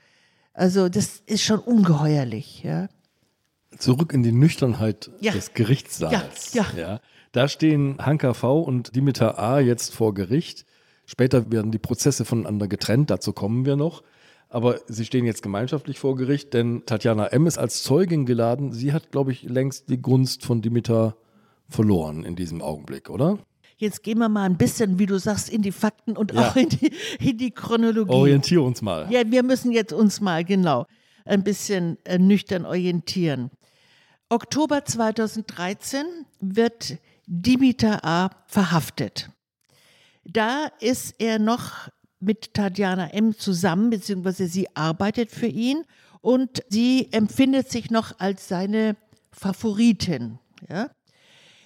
[0.53, 2.89] Also das ist schon ungeheuerlich, ja.
[3.79, 5.33] Zurück in die Nüchternheit ja.
[5.33, 6.55] des Gerichtssaals.
[6.55, 6.81] Ja, ja.
[6.81, 7.01] ja.
[7.33, 10.65] Da stehen Hanka V und Dimitar A jetzt vor Gericht.
[11.05, 14.03] Später werden die Prozesse voneinander getrennt, dazu kommen wir noch.
[14.49, 17.47] Aber sie stehen jetzt gemeinschaftlich vor Gericht, denn Tatjana M.
[17.47, 18.73] ist als Zeugin geladen.
[18.73, 21.17] Sie hat, glaube ich, längst die Gunst von Dimitar
[21.69, 23.39] verloren in diesem Augenblick, oder?
[23.77, 26.49] Jetzt gehen wir mal ein bisschen, wie du sagst, in die Fakten und ja.
[26.49, 28.11] auch in die, in die Chronologie.
[28.11, 29.07] Orientier uns mal.
[29.11, 30.87] Ja, wir müssen jetzt uns mal genau
[31.27, 33.51] ein bisschen äh, nüchtern orientieren.
[34.29, 36.05] Oktober 2013
[36.41, 38.31] wird Dimitar A.
[38.47, 39.31] verhaftet.
[40.25, 43.37] Da ist er noch mit Tatjana M.
[43.37, 45.85] zusammen, beziehungsweise sie arbeitet für ihn
[46.21, 48.97] und sie empfindet sich noch als seine
[49.31, 50.39] Favoritin.
[50.69, 50.91] Ja?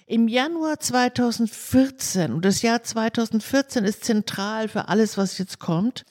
[0.05, 6.05] Im Januar 2014, und das Jahr 2014 ist zentral für alles, was jetzt kommt,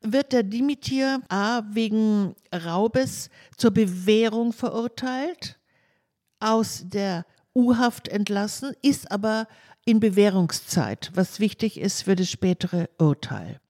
[0.00, 1.62] wird der Dimitir A.
[1.70, 5.58] wegen Raubes zur Bewährung verurteilt,
[6.38, 9.48] aus der U-Haft entlassen, ist aber
[9.84, 13.60] in Bewährungszeit, was wichtig ist für das spätere Urteil.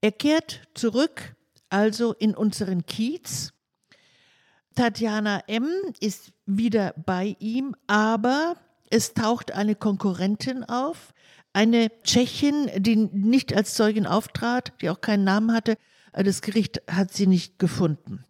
[0.00, 1.36] Er kehrt zurück,
[1.68, 3.52] also in unseren Kiez.
[4.74, 5.68] Tatjana M.
[6.00, 8.56] ist wieder bei ihm, aber
[8.88, 11.12] es taucht eine Konkurrentin auf,
[11.52, 15.76] eine Tschechin, die nicht als Zeugin auftrat, die auch keinen Namen hatte.
[16.12, 18.24] Das Gericht hat sie nicht gefunden.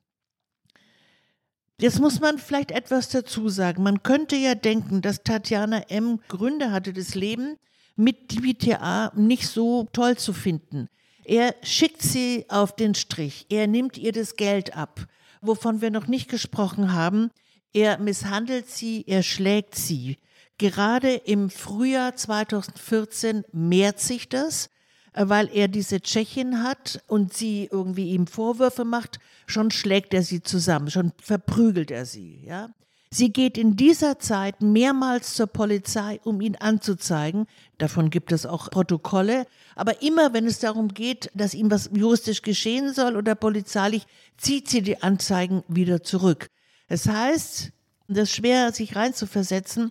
[1.81, 3.83] Jetzt muss man vielleicht etwas dazu sagen.
[3.83, 6.21] Man könnte ja denken, dass Tatjana M.
[6.29, 7.57] Gründe hatte, das Leben
[7.97, 10.89] mit DBTA nicht so toll zu finden.
[11.25, 13.47] Er schickt sie auf den Strich.
[13.49, 15.07] Er nimmt ihr das Geld ab,
[15.41, 17.31] wovon wir noch nicht gesprochen haben.
[17.73, 20.19] Er misshandelt sie, er schlägt sie.
[20.61, 24.69] Gerade im Frühjahr 2014 mehrt sich das,
[25.15, 30.23] äh, weil er diese Tschechin hat und sie irgendwie ihm Vorwürfe macht, schon schlägt er
[30.23, 32.69] sie zusammen, schon verprügelt er sie, ja.
[33.11, 37.47] Sie geht in dieser Zeit mehrmals zur Polizei, um ihn anzuzeigen.
[37.79, 39.47] Davon gibt es auch Protokolle.
[39.77, 44.69] Aber immer, wenn es darum geht, dass ihm was juristisch geschehen soll oder polizeilich, zieht
[44.69, 46.51] sie die Anzeigen wieder zurück.
[46.87, 47.73] Es heißt,
[48.09, 49.91] das ist schwer, sich reinzuversetzen,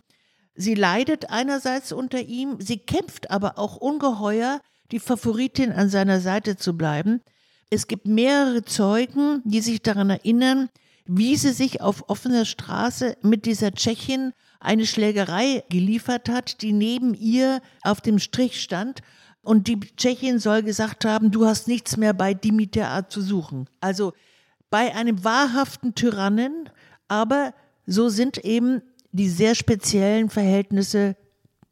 [0.59, 4.59] sie leidet einerseits unter ihm, sie kämpft aber auch ungeheuer,
[4.91, 7.21] die Favoritin an seiner Seite zu bleiben.
[7.69, 10.69] Es gibt mehrere Zeugen, die sich daran erinnern,
[11.05, 17.13] wie sie sich auf offener Straße mit dieser Tschechin eine Schlägerei geliefert hat, die neben
[17.13, 18.99] ihr auf dem Strich stand.
[19.41, 23.69] Und die Tschechin soll gesagt haben, du hast nichts mehr bei Dimitar zu suchen.
[23.79, 24.11] Also
[24.69, 26.69] bei einem wahrhaften Tyrannen,
[27.07, 27.53] aber
[27.85, 31.15] so sind eben die sehr speziellen Verhältnisse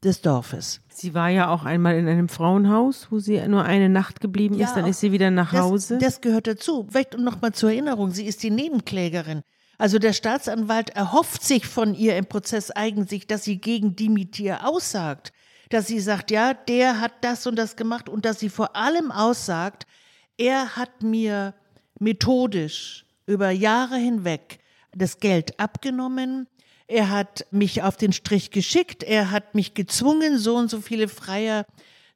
[0.03, 0.81] des Dorfes.
[0.89, 4.73] Sie war ja auch einmal in einem Frauenhaus, wo sie nur eine Nacht geblieben ist,
[4.73, 5.97] dann ist sie wieder nach Hause.
[5.97, 6.87] Das, das gehört dazu.
[6.89, 9.41] Vielleicht nochmal zur Erinnerung, sie ist die Nebenklägerin.
[9.77, 15.33] Also der Staatsanwalt erhofft sich von ihr im Prozess eigentlich, dass sie gegen Dimitir aussagt.
[15.69, 19.11] Dass sie sagt, ja, der hat das und das gemacht und dass sie vor allem
[19.11, 19.85] aussagt,
[20.37, 21.53] er hat mir
[21.99, 24.59] methodisch über Jahre hinweg
[24.95, 26.47] das Geld abgenommen,
[26.87, 31.09] er hat mich auf den Strich geschickt, er hat mich gezwungen, so und so viele
[31.09, 31.65] Freier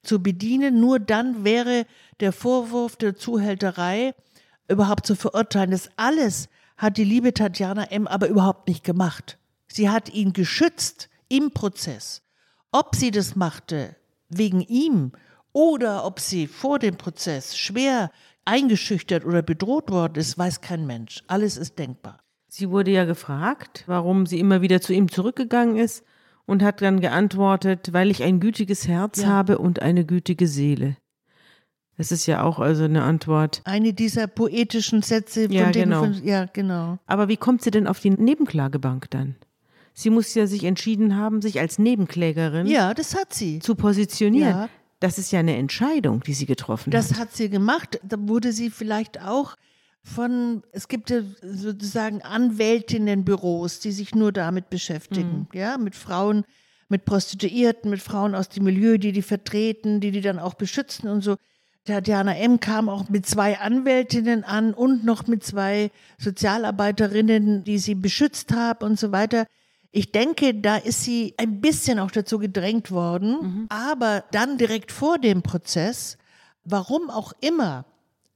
[0.01, 0.79] zu bedienen.
[0.79, 1.85] Nur dann wäre
[2.21, 4.13] der Vorwurf der Zuhälterei
[4.69, 5.71] überhaupt zu verurteilen.
[5.71, 8.07] Das alles hat die liebe Tatjana M.
[8.07, 9.37] aber überhaupt nicht gemacht.
[9.67, 12.21] Sie hat ihn geschützt im Prozess.
[12.71, 13.95] Ob sie das machte
[14.29, 15.11] wegen ihm
[15.51, 18.09] oder ob sie vor dem Prozess schwer
[18.45, 21.23] eingeschüchtert oder bedroht worden ist, weiß kein Mensch.
[21.27, 22.20] Alles ist denkbar.
[22.53, 26.03] Sie wurde ja gefragt, warum sie immer wieder zu ihm zurückgegangen ist
[26.45, 29.29] und hat dann geantwortet, weil ich ein gütiges Herz ja.
[29.29, 30.97] habe und eine gütige Seele.
[31.95, 33.61] Das ist ja auch also eine Antwort.
[33.63, 36.01] Eine dieser poetischen Sätze, von ja, genau.
[36.01, 36.99] Von, ja, genau.
[37.05, 39.37] Aber wie kommt sie denn auf die Nebenklagebank dann?
[39.93, 43.59] Sie muss ja sich entschieden haben, sich als Nebenklägerin ja, das hat sie.
[43.59, 44.49] zu positionieren.
[44.49, 44.69] Ja.
[44.99, 47.11] Das ist ja eine Entscheidung, die sie getroffen das hat.
[47.11, 48.01] Das hat sie gemacht.
[48.03, 49.55] Da wurde sie vielleicht auch
[50.03, 55.59] von, es gibt ja sozusagen Anwältinnenbüros, die sich nur damit beschäftigen, mhm.
[55.59, 56.43] ja, mit Frauen,
[56.89, 61.09] mit Prostituierten, mit Frauen aus dem Milieu, die die vertreten, die die dann auch beschützen
[61.09, 61.37] und so.
[61.85, 62.59] Tatjana M.
[62.59, 68.85] kam auch mit zwei Anwältinnen an und noch mit zwei Sozialarbeiterinnen, die sie beschützt haben
[68.85, 69.45] und so weiter.
[69.91, 73.65] Ich denke, da ist sie ein bisschen auch dazu gedrängt worden, mhm.
[73.69, 76.17] aber dann direkt vor dem Prozess,
[76.63, 77.85] warum auch immer,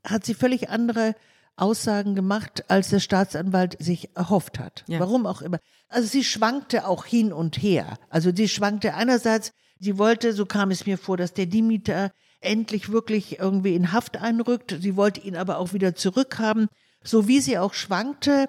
[0.03, 1.15] hat sie völlig andere
[1.57, 4.83] Aussagen gemacht, als der Staatsanwalt sich erhofft hat.
[4.87, 4.99] Ja.
[4.99, 5.59] Warum auch immer.
[5.87, 7.97] Also sie schwankte auch hin und her.
[8.09, 12.91] Also sie schwankte einerseits, sie wollte, so kam es mir vor, dass der Dimitar endlich
[12.91, 14.75] wirklich irgendwie in Haft einrückt.
[14.79, 16.67] Sie wollte ihn aber auch wieder zurückhaben.
[17.03, 18.47] So wie sie auch schwankte,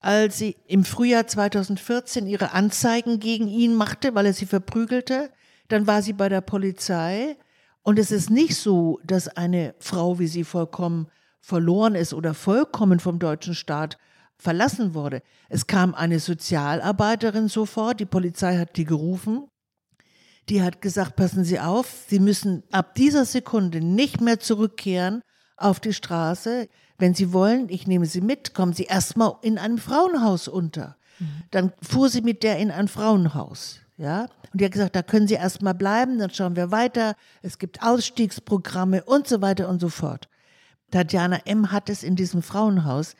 [0.00, 5.30] als sie im Frühjahr 2014 ihre Anzeigen gegen ihn machte, weil er sie verprügelte.
[5.68, 7.36] Dann war sie bei der Polizei.
[7.82, 11.08] Und es ist nicht so, dass eine Frau wie sie vollkommen
[11.40, 13.98] verloren ist oder vollkommen vom deutschen Staat
[14.36, 15.22] verlassen wurde.
[15.48, 19.48] Es kam eine Sozialarbeiterin sofort, die Polizei hat die gerufen.
[20.48, 25.22] Die hat gesagt, passen Sie auf, Sie müssen ab dieser Sekunde nicht mehr zurückkehren
[25.56, 26.68] auf die Straße.
[26.96, 30.96] Wenn Sie wollen, ich nehme Sie mit, kommen Sie erstmal in einem Frauenhaus unter.
[31.18, 31.26] Mhm.
[31.50, 33.80] Dann fuhr sie mit der in ein Frauenhaus.
[33.96, 37.14] Ja, und die hat gesagt, da können Sie erstmal bleiben, dann schauen wir weiter.
[37.42, 40.28] Es gibt Ausstiegsprogramme und so weiter und so fort.
[40.90, 41.72] Tatjana M.
[41.72, 43.14] hat es in diesem Frauenhaus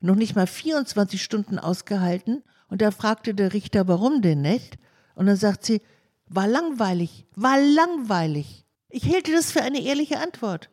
[0.00, 4.78] noch nicht mal 24 Stunden ausgehalten und da fragte der Richter, warum denn nicht?
[5.14, 5.80] Und dann sagt sie,
[6.26, 8.64] war langweilig, war langweilig.
[8.88, 10.70] Ich hielte das für eine ehrliche Antwort.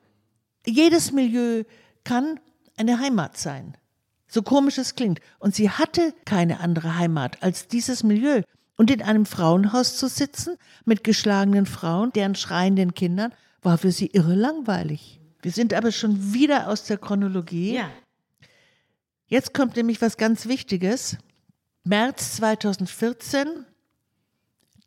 [0.66, 1.64] Jedes Milieu
[2.04, 2.40] kann
[2.78, 3.78] eine Heimat sein.
[4.28, 5.20] So komisch es klingt.
[5.40, 8.42] Und sie hatte keine andere Heimat als dieses Milieu.
[8.78, 14.08] Und in einem Frauenhaus zu sitzen mit geschlagenen Frauen, deren schreienden Kindern, war für sie
[14.08, 15.22] irre langweilig.
[15.46, 17.76] Wir sind aber schon wieder aus der Chronologie.
[17.76, 17.92] Ja.
[19.28, 21.18] Jetzt kommt nämlich was ganz Wichtiges.
[21.84, 23.64] März 2014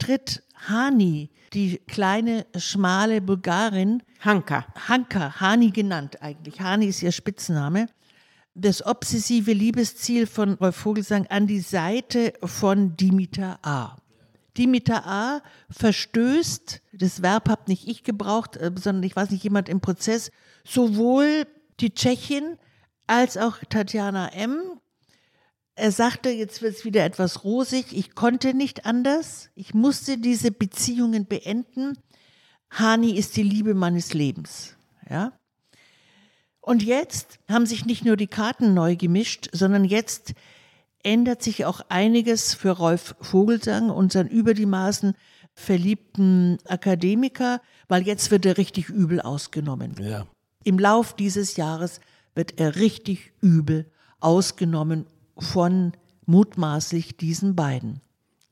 [0.01, 4.03] tritt Hani, die kleine, schmale Bulgarin.
[4.19, 4.67] Hanka.
[4.89, 6.61] Hanka, Hani genannt eigentlich.
[6.61, 7.87] Hani ist ihr Spitzname.
[8.57, 13.97] Das obsessive Liebesziel von Rolf Vogelsang an die Seite von Dimitar A.
[14.59, 15.43] Dimitar A.
[15.71, 20.33] verstößt, das Verb habe nicht ich gebraucht, äh, sondern ich weiß nicht, jemand im Prozess,
[20.69, 21.47] sowohl
[21.81, 22.59] die Tschechin
[23.07, 24.61] als auch Tatjana M.
[25.75, 30.51] Er sagte, jetzt wird es wieder etwas rosig, ich konnte nicht anders, ich musste diese
[30.51, 31.97] Beziehungen beenden.
[32.71, 34.77] Hani ist die Liebe meines Lebens.
[35.09, 35.33] Ja?
[36.61, 40.35] Und jetzt haben sich nicht nur die Karten neu gemischt, sondern jetzt
[41.03, 45.15] ändert sich auch einiges für Rolf Vogelsang, unseren über die Maßen
[45.55, 49.95] verliebten Akademiker, weil jetzt wird er richtig übel ausgenommen.
[50.01, 50.27] Ja.
[50.65, 52.01] Im Lauf dieses Jahres
[52.35, 53.91] wird er richtig übel
[54.21, 55.07] ausgenommen
[55.39, 55.93] von
[56.27, 58.01] mutmaßlich diesen beiden.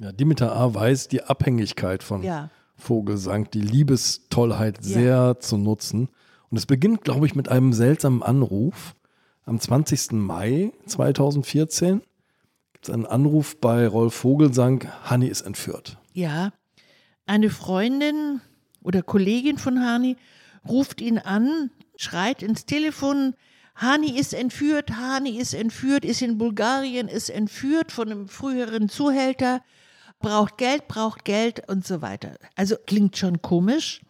[0.00, 0.74] Ja, Dimitar A.
[0.74, 2.50] weiß die Abhängigkeit von Ja.
[2.76, 6.08] Vogelsang, die Liebestollheit sehr zu nutzen.
[6.50, 8.94] Und es beginnt, glaube ich, mit einem seltsamen Anruf.
[9.46, 10.12] Am 20.
[10.12, 12.02] Mai 2014
[12.72, 15.98] gibt es einen Anruf bei Rolf Vogelsang, Hanni ist entführt.
[16.12, 16.52] Ja,
[17.24, 18.40] eine Freundin
[18.82, 20.16] oder Kollegin von Hani
[20.68, 23.34] ruft ihn an, schreit ins Telefon,
[23.74, 29.62] Hani ist entführt, Hani ist entführt, ist in Bulgarien, ist entführt von einem früheren Zuhälter,
[30.18, 32.36] braucht Geld, braucht Geld und so weiter.
[32.54, 34.00] Also klingt schon komisch.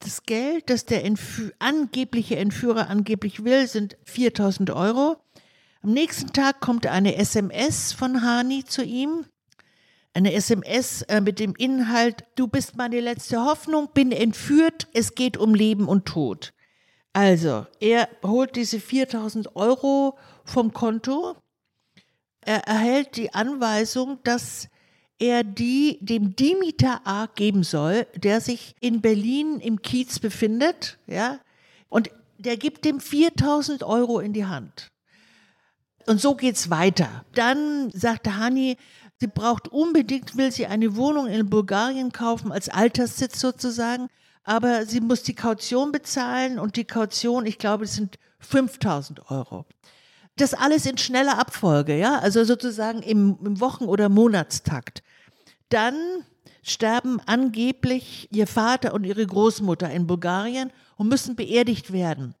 [0.00, 5.16] Das Geld, das der Entfü angebliche Entführer angeblich will, sind 4000 Euro.
[5.80, 9.24] Am nächsten Tag kommt eine SMS von Hani zu ihm
[10.16, 15.36] eine SMS äh, mit dem Inhalt, du bist meine letzte Hoffnung, bin entführt, es geht
[15.36, 16.54] um Leben und Tod.
[17.12, 21.36] Also, er holt diese 4000 Euro vom Konto,
[22.40, 24.68] er erhält die Anweisung, dass
[25.18, 31.40] er die dem Dimitar A geben soll, der sich in Berlin im Kiez befindet, ja,
[31.90, 34.88] und der gibt dem 4000 Euro in die Hand.
[36.06, 37.24] Und so geht's weiter.
[37.34, 38.76] Dann sagte Hani,
[39.20, 44.08] sie braucht unbedingt, will sie eine Wohnung in Bulgarien kaufen, als Alterssitz sozusagen,
[44.44, 49.66] aber sie muss die Kaution bezahlen und die Kaution, ich glaube, es sind 5000 Euro.
[50.36, 55.02] Das alles in schneller Abfolge, ja, also sozusagen im, im Wochen- oder Monatstakt.
[55.70, 55.94] Dann
[56.62, 62.34] sterben angeblich ihr Vater und ihre Großmutter in Bulgarien und müssen beerdigt werden.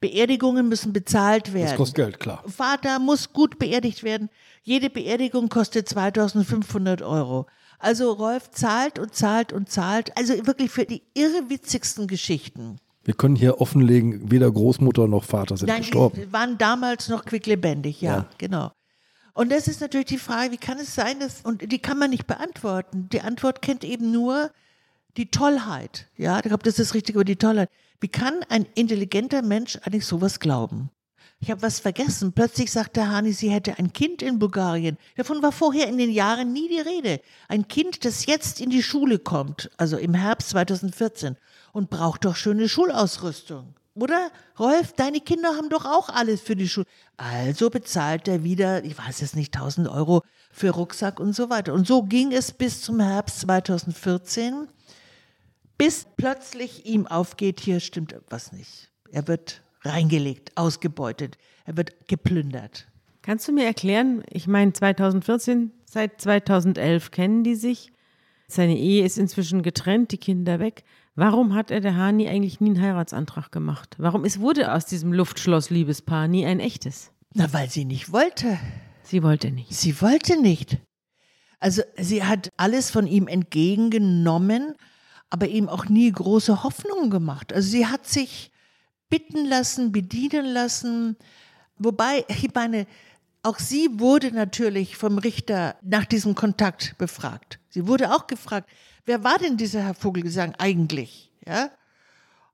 [0.00, 1.68] Beerdigungen müssen bezahlt werden.
[1.68, 2.42] Das kostet Geld, klar.
[2.46, 4.30] Vater muss gut beerdigt werden.
[4.62, 7.46] Jede Beerdigung kostet 2500 Euro.
[7.78, 10.16] Also Rolf zahlt und zahlt und zahlt.
[10.16, 12.76] Also wirklich für die irrwitzigsten Geschichten.
[13.04, 16.20] Wir können hier offenlegen, weder Großmutter noch Vater sind Nein, gestorben.
[16.20, 18.26] die waren damals noch quicklebendig, ja, Ja.
[18.38, 18.72] genau.
[19.32, 22.10] Und das ist natürlich die Frage, wie kann es sein, dass, und die kann man
[22.10, 23.08] nicht beantworten.
[23.10, 24.50] Die Antwort kennt eben nur
[25.16, 26.08] die Tollheit.
[26.18, 27.70] Ja, ich glaube, das ist richtig über die Tollheit.
[28.00, 30.90] Wie kann ein intelligenter Mensch eigentlich sowas glauben?
[31.42, 32.32] Ich habe was vergessen.
[32.32, 34.98] Plötzlich sagte Hani, sie hätte ein Kind in Bulgarien.
[35.16, 37.20] Davon war vorher in den Jahren nie die Rede.
[37.48, 41.36] Ein Kind, das jetzt in die Schule kommt, also im Herbst 2014,
[41.72, 43.74] und braucht doch schöne Schulausrüstung.
[43.94, 44.30] Oder?
[44.58, 46.86] Rolf, deine Kinder haben doch auch alles für die Schule.
[47.16, 51.72] Also bezahlt er wieder, ich weiß es nicht, 1000 Euro für Rucksack und so weiter.
[51.72, 54.68] Und so ging es bis zum Herbst 2014
[55.80, 58.90] bis plötzlich ihm aufgeht, hier stimmt was nicht.
[59.12, 62.86] Er wird reingelegt, ausgebeutet, er wird geplündert.
[63.22, 67.92] Kannst du mir erklären, ich meine 2014, seit 2011 kennen die sich,
[68.46, 70.84] seine Ehe ist inzwischen getrennt, die Kinder weg.
[71.14, 73.96] Warum hat er der Hani eigentlich nie einen Heiratsantrag gemacht?
[73.98, 77.10] Warum ist, wurde aus diesem Luftschloss-Liebespaar nie ein echtes?
[77.32, 78.58] Na, weil sie nicht wollte.
[79.02, 79.72] Sie wollte nicht.
[79.72, 80.78] Sie wollte nicht.
[81.58, 84.74] Also sie hat alles von ihm entgegengenommen,
[85.30, 87.52] aber ihm auch nie große Hoffnungen gemacht.
[87.52, 88.50] Also sie hat sich
[89.08, 91.16] bitten lassen, bedienen lassen.
[91.78, 92.86] Wobei, ich meine,
[93.42, 97.58] auch sie wurde natürlich vom Richter nach diesem Kontakt befragt.
[97.70, 98.68] Sie wurde auch gefragt,
[99.06, 101.32] wer war denn dieser Herr Vogelsang eigentlich?
[101.46, 101.70] Ja?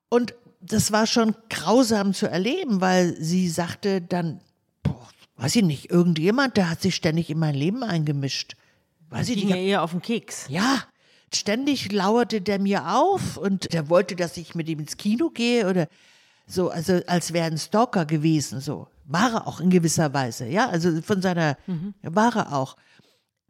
[0.08, 4.40] Und das war schon grausam zu erleben, weil sie sagte dann,
[4.82, 8.56] boah, weiß ich nicht, irgendjemand, der hat sich ständig in mein Leben eingemischt.
[9.10, 10.46] Weiß ich Ging nicht, ja eher auf den Keks.
[10.48, 10.82] ja,
[11.34, 15.68] ständig lauerte der mir auf und der wollte, dass ich mit ihm ins Kino gehe
[15.68, 15.88] oder
[16.46, 18.88] so, also als wäre ein Stalker gewesen, so.
[19.08, 21.56] War er auch in gewisser Weise, ja, also von seiner,
[22.02, 22.76] war er auch.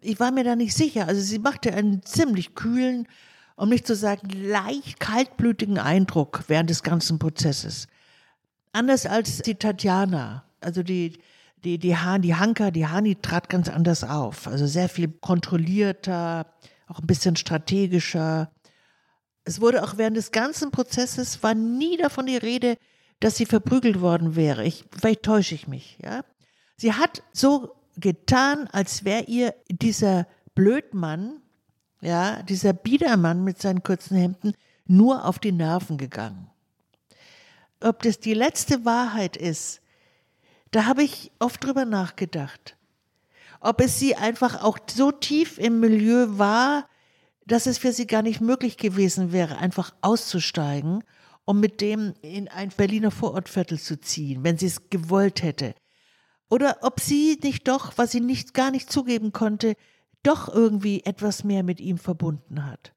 [0.00, 3.08] Ich war mir da nicht sicher, also sie machte einen ziemlich kühlen,
[3.56, 7.88] um nicht zu sagen leicht kaltblütigen Eindruck während des ganzen Prozesses.
[8.72, 11.18] Anders als die Tatjana, also die,
[11.64, 14.46] die, die, Han, die Hanka, die Hani trat ganz anders auf.
[14.46, 16.46] Also sehr viel kontrollierter,
[16.86, 18.50] auch ein bisschen strategischer.
[19.44, 22.78] Es wurde auch während des ganzen Prozesses war nie davon die Rede,
[23.20, 24.64] dass sie verprügelt worden wäre.
[24.64, 26.24] Ich, vielleicht täusche ich mich, ja.
[26.76, 31.40] Sie hat so getan, als wäre ihr dieser Blödmann,
[32.02, 34.54] ja, dieser Biedermann mit seinen kurzen Hemden
[34.86, 36.50] nur auf die Nerven gegangen.
[37.80, 39.80] Ob das die letzte Wahrheit ist,
[40.70, 42.75] da habe ich oft drüber nachgedacht.
[43.60, 46.88] Ob es sie einfach auch so tief im Milieu war,
[47.46, 51.04] dass es für sie gar nicht möglich gewesen wäre, einfach auszusteigen,
[51.44, 55.74] um mit dem in ein Berliner Vorortviertel zu ziehen, wenn sie es gewollt hätte.
[56.48, 59.74] Oder ob sie nicht doch, was sie nicht gar nicht zugeben konnte,
[60.22, 62.92] doch irgendwie etwas mehr mit ihm verbunden hat.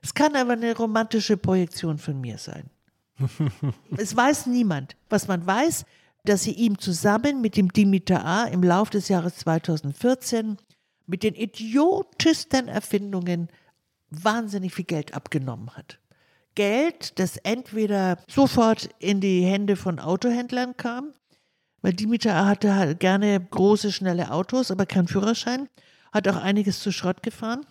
[0.00, 2.70] Es kann aber eine romantische Projektion von mir sein.
[3.96, 4.96] es weiß niemand.
[5.08, 5.84] Was man weiß,
[6.28, 8.44] dass sie ihm zusammen mit dem Dimitar A.
[8.44, 10.58] im Lauf des Jahres 2014
[11.06, 13.48] mit den idiotesten Erfindungen
[14.10, 15.98] wahnsinnig viel Geld abgenommen hat.
[16.54, 21.14] Geld, das entweder sofort in die Hände von Autohändlern kam,
[21.80, 25.68] weil Dimitar hatte halt gerne große, schnelle Autos, aber keinen Führerschein,
[26.12, 27.64] hat auch einiges zu Schrott gefahren,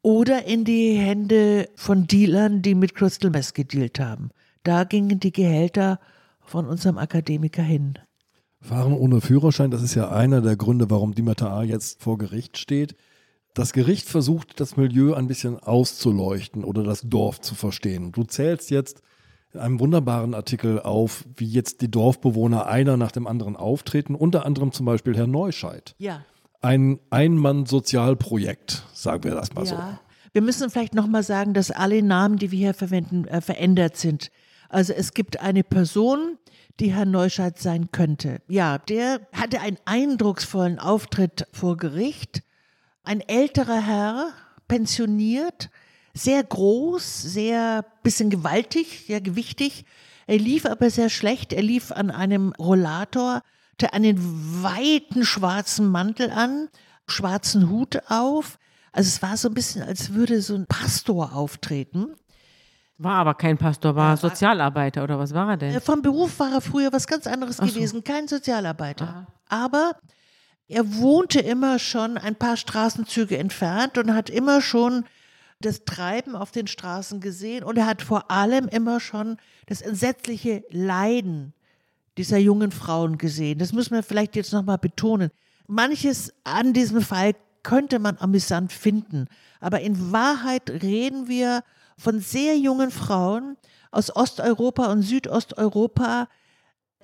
[0.00, 4.30] oder in die Hände von Dealern, die mit Crystal Meth gedealt haben.
[4.62, 5.98] Da gingen die Gehälter
[6.44, 7.98] von unserem Akademiker hin.
[8.60, 12.96] Fahren ohne Führerschein, das ist ja einer der Gründe, warum Dimitar jetzt vor Gericht steht.
[13.52, 18.10] Das Gericht versucht, das Milieu ein bisschen auszuleuchten oder das Dorf zu verstehen.
[18.10, 19.02] Du zählst jetzt
[19.52, 24.44] in einem wunderbaren Artikel auf, wie jetzt die Dorfbewohner einer nach dem anderen auftreten, unter
[24.44, 25.94] anderem zum Beispiel Herr Neuscheid.
[25.98, 26.24] Ja.
[26.60, 29.68] Ein Ein-Mann-Sozialprojekt, sagen wir das mal ja.
[29.68, 29.76] so.
[30.32, 34.32] Wir müssen vielleicht nochmal sagen, dass alle Namen, die wir hier verwenden, äh, verändert sind.
[34.74, 36.38] Also es gibt eine Person,
[36.80, 38.40] die Herr Neuscheid sein könnte.
[38.48, 42.42] Ja, der hatte einen eindrucksvollen Auftritt vor Gericht
[43.04, 44.32] ein älterer Herr,
[44.66, 45.70] pensioniert,
[46.14, 49.84] sehr groß, sehr bisschen gewaltig, sehr gewichtig.
[50.26, 51.52] Er lief aber sehr schlecht.
[51.52, 56.68] Er lief an einem Rollator, hatte einen weiten schwarzen Mantel an,
[57.06, 58.58] schwarzen Hut auf.
[58.92, 62.14] Also es war so ein bisschen, als würde so ein Pastor auftreten.
[62.96, 65.74] War aber kein Pastor, war Sozialarbeiter oder was war er denn?
[65.74, 67.66] Äh, Vom Beruf war er früher was ganz anderes so.
[67.66, 69.26] gewesen, kein Sozialarbeiter.
[69.48, 69.96] Aber
[70.68, 75.04] er wohnte immer schon ein paar Straßenzüge entfernt und hat immer schon
[75.60, 80.62] das Treiben auf den Straßen gesehen und er hat vor allem immer schon das entsetzliche
[80.70, 81.54] Leiden
[82.16, 83.58] dieser jungen Frauen gesehen.
[83.58, 85.30] Das müssen wir vielleicht jetzt nochmal betonen.
[85.66, 89.26] Manches an diesem Fall könnte man amüsant finden,
[89.60, 91.62] aber in Wahrheit reden wir
[91.98, 93.56] von sehr jungen Frauen
[93.90, 96.28] aus Osteuropa und Südosteuropa,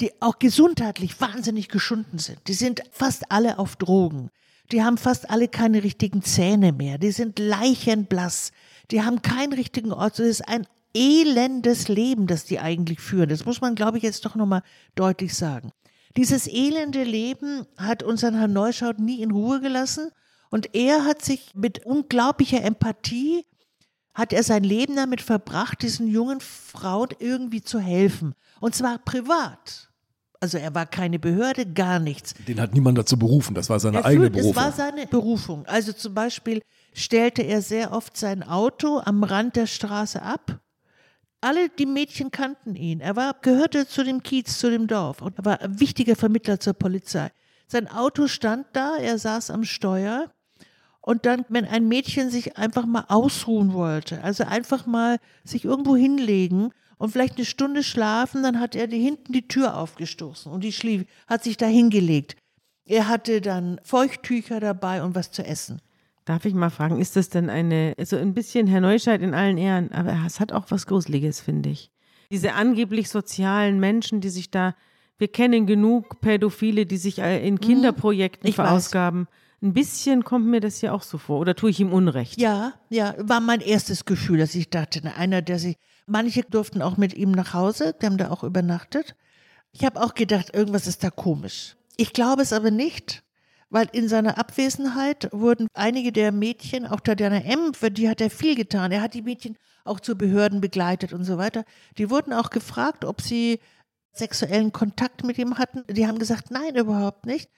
[0.00, 2.38] die auch gesundheitlich wahnsinnig geschunden sind.
[2.48, 4.30] Die sind fast alle auf Drogen.
[4.72, 6.98] Die haben fast alle keine richtigen Zähne mehr.
[6.98, 8.52] Die sind leichenblass.
[8.90, 10.18] Die haben keinen richtigen Ort.
[10.18, 13.28] Das ist ein elendes Leben, das die eigentlich führen.
[13.28, 14.62] Das muss man, glaube ich, jetzt doch nochmal
[14.94, 15.72] deutlich sagen.
[16.16, 20.10] Dieses elende Leben hat unseren Herrn Neuschaut nie in Ruhe gelassen
[20.50, 23.44] und er hat sich mit unglaublicher Empathie
[24.20, 28.34] hat er sein Leben damit verbracht, diesen jungen Frauen irgendwie zu helfen.
[28.60, 29.88] Und zwar privat.
[30.40, 32.34] Also er war keine Behörde, gar nichts.
[32.46, 34.50] Den hat niemand dazu berufen, das war seine Er eigene führt- Berufung.
[34.50, 35.66] Es war seine Berufung.
[35.66, 36.62] Also zum Beispiel
[36.94, 40.60] stellte er sehr oft sein Auto am Rand der Straße ab.
[41.42, 43.00] Alle die Mädchen kannten ihn.
[43.00, 46.60] Er war, gehörte zu dem Kiez, zu dem Dorf und er war ein wichtiger Vermittler
[46.60, 47.30] zur Polizei.
[47.66, 50.30] Sein Auto stand da, er saß am Steuer.
[51.10, 55.96] Und dann, wenn ein Mädchen sich einfach mal ausruhen wollte, also einfach mal sich irgendwo
[55.96, 60.62] hinlegen und vielleicht eine Stunde schlafen, dann hat er die, hinten die Tür aufgestoßen und
[60.62, 62.36] die schlief, hat sich da hingelegt.
[62.84, 65.82] Er hatte dann Feuchttücher dabei und was zu essen.
[66.26, 69.58] Darf ich mal fragen, ist das denn eine, so ein bisschen Herr Neuscheid in allen
[69.58, 71.90] Ehren, aber es hat auch was Gruseliges, finde ich.
[72.30, 74.76] Diese angeblich sozialen Menschen, die sich da,
[75.18, 78.50] wir kennen genug Pädophile, die sich äh, in Kinderprojekten Mhm.
[78.50, 78.68] ich weiß.
[79.62, 81.38] Ein bisschen kommt mir das ja auch so vor.
[81.38, 82.40] Oder tue ich ihm Unrecht?
[82.40, 86.96] Ja, ja, war mein erstes Gefühl, dass ich dachte, einer, der sich, manche durften auch
[86.96, 89.16] mit ihm nach Hause, die haben da auch übernachtet.
[89.72, 91.76] Ich habe auch gedacht, irgendwas ist da komisch.
[91.96, 93.22] Ich glaube es aber nicht,
[93.68, 98.30] weil in seiner Abwesenheit wurden einige der Mädchen, auch Tatjana M., für die hat er
[98.30, 98.92] viel getan.
[98.92, 101.64] Er hat die Mädchen auch zu Behörden begleitet und so weiter.
[101.98, 103.60] Die wurden auch gefragt, ob sie
[104.12, 105.84] sexuellen Kontakt mit ihm hatten.
[105.88, 107.50] Die haben gesagt, nein, überhaupt nicht.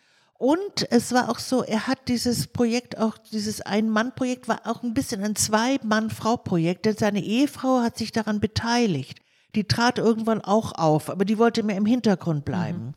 [0.42, 4.92] Und es war auch so, er hat dieses Projekt, auch dieses Ein-Mann-Projekt, war auch ein
[4.92, 9.20] bisschen ein Zwei-Mann-Frau-Projekt, denn seine Ehefrau hat sich daran beteiligt.
[9.54, 12.94] Die trat irgendwann auch auf, aber die wollte mehr im Hintergrund bleiben.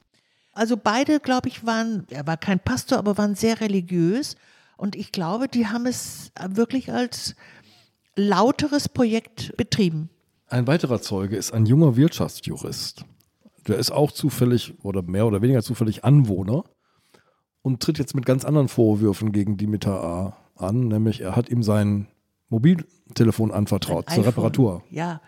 [0.53, 4.37] Also beide, glaube ich, waren, er war kein Pastor, aber waren sehr religiös.
[4.75, 7.35] Und ich glaube, die haben es wirklich als
[8.15, 10.09] lauteres Projekt betrieben.
[10.47, 13.05] Ein weiterer Zeuge ist ein junger Wirtschaftsjurist.
[13.67, 16.63] Der ist auch zufällig oder mehr oder weniger zufällig Anwohner
[17.65, 20.37] und tritt jetzt mit ganz anderen Vorwürfen gegen Dimitar A.
[20.55, 22.07] an, nämlich er hat ihm sein
[22.49, 24.25] Mobiltelefon anvertraut Ein zur iPhone.
[24.25, 24.83] Reparatur.
[24.91, 25.19] Ja.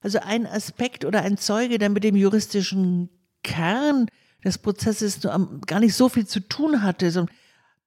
[0.00, 3.08] Also ein Aspekt oder ein Zeuge, der mit dem juristischen
[3.44, 4.06] Kern
[4.44, 5.20] des Prozesses
[5.64, 7.28] gar nicht so viel zu tun hatte.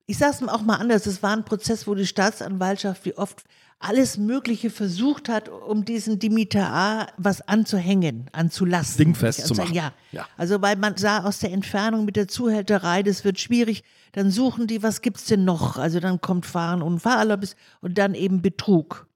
[0.05, 3.43] Ich sage es auch mal anders, es war ein Prozess, wo die Staatsanwaltschaft wie oft
[3.83, 8.97] alles Mögliche versucht hat, um diesen Dimitar A was anzuhängen, anzulassen.
[8.97, 9.73] Dingfest zu machen.
[9.73, 9.93] Ja.
[10.11, 10.27] Ja.
[10.37, 13.83] Also weil man sah aus der Entfernung mit der Zuhälterei, das wird schwierig.
[14.13, 15.77] Dann suchen die, was gibt's denn noch?
[15.77, 19.07] Also dann kommt Fahren und Fahrerlaubnis und dann eben Betrug.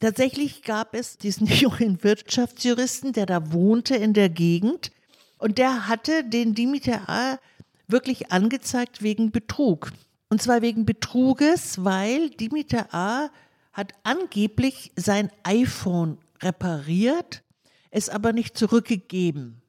[0.00, 4.92] Tatsächlich gab es diesen jungen Wirtschaftsjuristen, der da wohnte in der Gegend
[5.38, 7.38] und der hatte den Dimitar A
[7.88, 9.92] wirklich angezeigt wegen Betrug.
[10.28, 13.30] Und zwar wegen Betruges, weil Dimitar A
[13.76, 17.42] hat angeblich sein iPhone repariert,
[17.90, 19.60] es aber nicht zurückgegeben.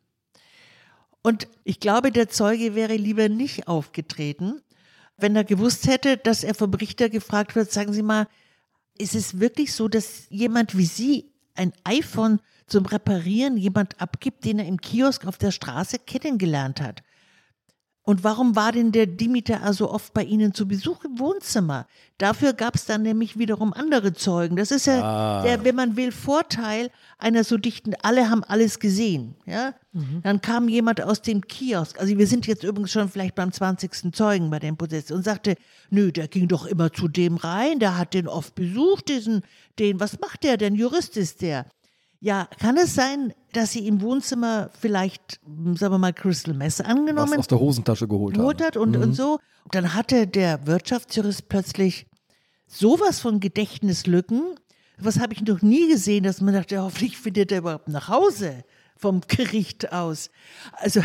[1.21, 4.61] Und ich glaube, der Zeuge wäre lieber nicht aufgetreten,
[5.17, 8.27] wenn er gewusst hätte, dass er vom Richter gefragt wird, sagen Sie mal,
[8.97, 14.59] ist es wirklich so, dass jemand wie Sie ein iPhone zum Reparieren jemand abgibt, den
[14.59, 17.03] er im Kiosk auf der Straße kennengelernt hat?
[18.07, 21.87] Und warum war denn der Dimitar so oft bei Ihnen zu Besuch im Wohnzimmer?
[22.17, 24.55] Dafür gab es dann nämlich wiederum andere Zeugen.
[24.55, 25.43] Das ist ja Ah.
[25.43, 29.35] der, wenn man will, Vorteil einer so dichten, alle haben alles gesehen.
[29.45, 29.73] Ja?
[30.23, 34.13] Dann kam jemand aus dem Kiosk, also wir sind jetzt übrigens schon vielleicht beim 20.
[34.15, 35.55] Zeugen bei dem Prozess und sagte,
[35.89, 39.41] nö, der ging doch immer zu dem rein, der hat den oft besucht, diesen,
[39.79, 40.75] den, was macht der denn?
[40.75, 41.65] Jurist ist der.
[42.19, 45.39] Ja, kann es sein, dass sie im Wohnzimmer vielleicht,
[45.75, 49.13] sagen wir mal, Crystal Mess Was angenommen aus der Hosentasche geholt geholt hat und, und
[49.13, 49.39] so.
[49.71, 52.07] Dann hatte der Wirtschaftsjurist plötzlich
[52.65, 54.55] sowas von Gedächtnislücken.
[54.97, 58.63] Was habe ich noch nie gesehen, dass man dachte, hoffentlich findet er überhaupt nach Hause
[58.95, 60.31] vom Gericht aus.
[60.73, 61.01] Also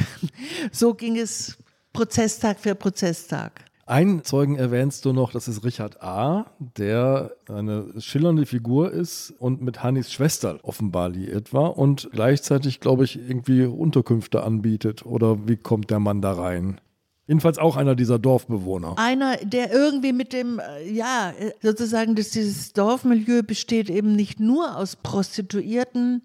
[0.70, 1.58] so ging es
[1.92, 3.64] Prozesstag für Prozesstag.
[3.92, 9.60] Einen Zeugen erwähnst du noch, das ist Richard A., der eine schillernde Figur ist und
[9.60, 15.04] mit Hannis Schwester offenbar liiert war und gleichzeitig, glaube ich, irgendwie Unterkünfte anbietet.
[15.04, 16.80] Oder wie kommt der Mann da rein?
[17.26, 18.94] Jedenfalls auch einer dieser Dorfbewohner.
[18.96, 24.40] Einer, der irgendwie mit dem, äh, ja, äh, sozusagen, dass dieses Dorfmilieu besteht eben nicht
[24.40, 26.22] nur aus Prostituierten,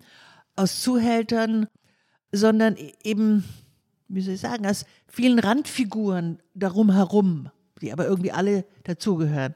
[0.55, 1.67] aus Zuhältern,
[2.31, 3.43] sondern e- eben,
[4.07, 7.49] wie soll ich sagen, aus vielen Randfiguren darum herum,
[7.79, 9.55] die aber irgendwie alle dazugehören.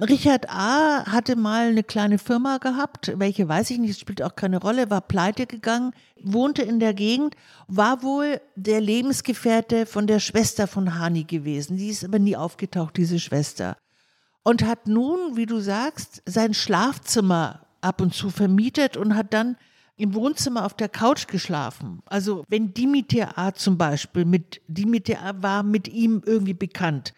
[0.00, 1.04] Richard A.
[1.06, 5.00] hatte mal eine kleine Firma gehabt, welche weiß ich nicht, spielt auch keine Rolle, war
[5.00, 7.36] pleite gegangen, wohnte in der Gegend,
[7.68, 11.76] war wohl der Lebensgefährte von der Schwester von Hani gewesen.
[11.76, 13.76] Die ist aber nie aufgetaucht, diese Schwester.
[14.42, 19.56] Und hat nun, wie du sagst, sein Schlafzimmer ab und zu vermietet und hat dann
[19.96, 22.02] im Wohnzimmer auf der Couch geschlafen.
[22.06, 23.52] Also wenn Dimitir A.
[23.52, 25.42] zum Beispiel mit Dimitir A.
[25.42, 27.14] war mit ihm irgendwie bekannt.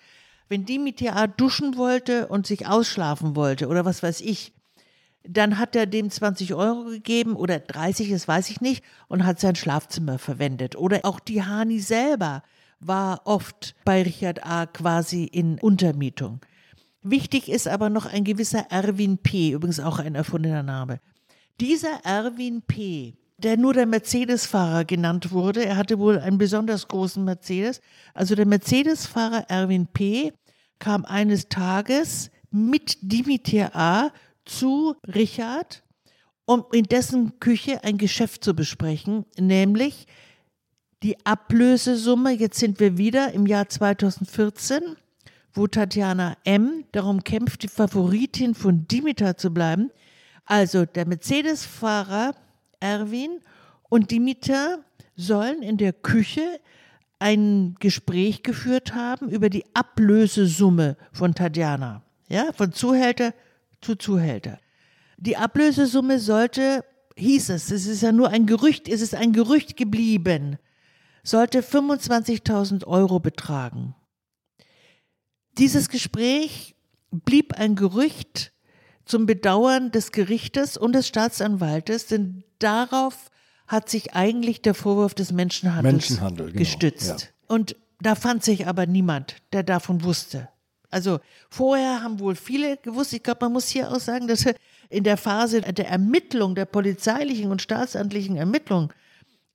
[0.48, 1.26] Wenn Dimitir A.
[1.26, 4.52] duschen wollte und sich ausschlafen wollte oder was weiß ich,
[5.26, 9.40] dann hat er dem 20 Euro gegeben oder 30, das weiß ich nicht, und hat
[9.40, 10.76] sein Schlafzimmer verwendet.
[10.76, 12.42] Oder auch die Hani selber
[12.80, 14.66] war oft bei Richard A.
[14.66, 16.40] quasi in Untermietung.
[17.02, 21.00] Wichtig ist aber noch ein gewisser Erwin P., übrigens auch ein erfundener Name.
[21.60, 27.24] Dieser Erwin P., der nur der Mercedes-Fahrer genannt wurde, er hatte wohl einen besonders großen
[27.24, 27.80] Mercedes,
[28.12, 30.32] also der Mercedes-Fahrer Erwin P.
[30.78, 34.10] kam eines Tages mit Dimitir A.
[34.44, 35.82] zu Richard,
[36.44, 40.06] um in dessen Küche ein Geschäft zu besprechen, nämlich
[41.02, 44.96] die Ablösesumme, jetzt sind wir wieder im Jahr 2014,
[45.52, 46.84] wo Tatjana M.
[46.92, 49.90] darum kämpft, die Favoritin von Dimitar zu bleiben.
[50.44, 52.34] Also der Mercedes-Fahrer
[52.80, 53.40] Erwin
[53.88, 54.78] und Dimitar
[55.16, 56.60] sollen in der Küche
[57.18, 62.02] ein Gespräch geführt haben über die Ablösesumme von Tatjana.
[62.28, 63.32] Ja, von Zuhälter
[63.80, 64.58] zu Zuhälter.
[65.16, 66.84] Die Ablösesumme sollte,
[67.16, 70.58] hieß es, es ist ja nur ein Gerücht, es ist ein Gerücht geblieben,
[71.22, 73.94] sollte 25.000 Euro betragen.
[75.56, 76.74] Dieses Gespräch
[77.10, 78.52] blieb ein Gerücht
[79.04, 83.30] zum Bedauern des Gerichtes und des Staatsanwaltes, denn darauf
[83.66, 87.32] hat sich eigentlich der Vorwurf des Menschenhandels Menschenhandel, genau, gestützt.
[87.46, 90.48] Und da fand sich aber niemand, der davon wusste.
[90.90, 91.18] Also
[91.50, 94.44] vorher haben wohl viele gewusst, ich glaube, man muss hier auch sagen, dass
[94.90, 98.92] in der Phase der Ermittlung, der polizeilichen und staatsamtlichen Ermittlung,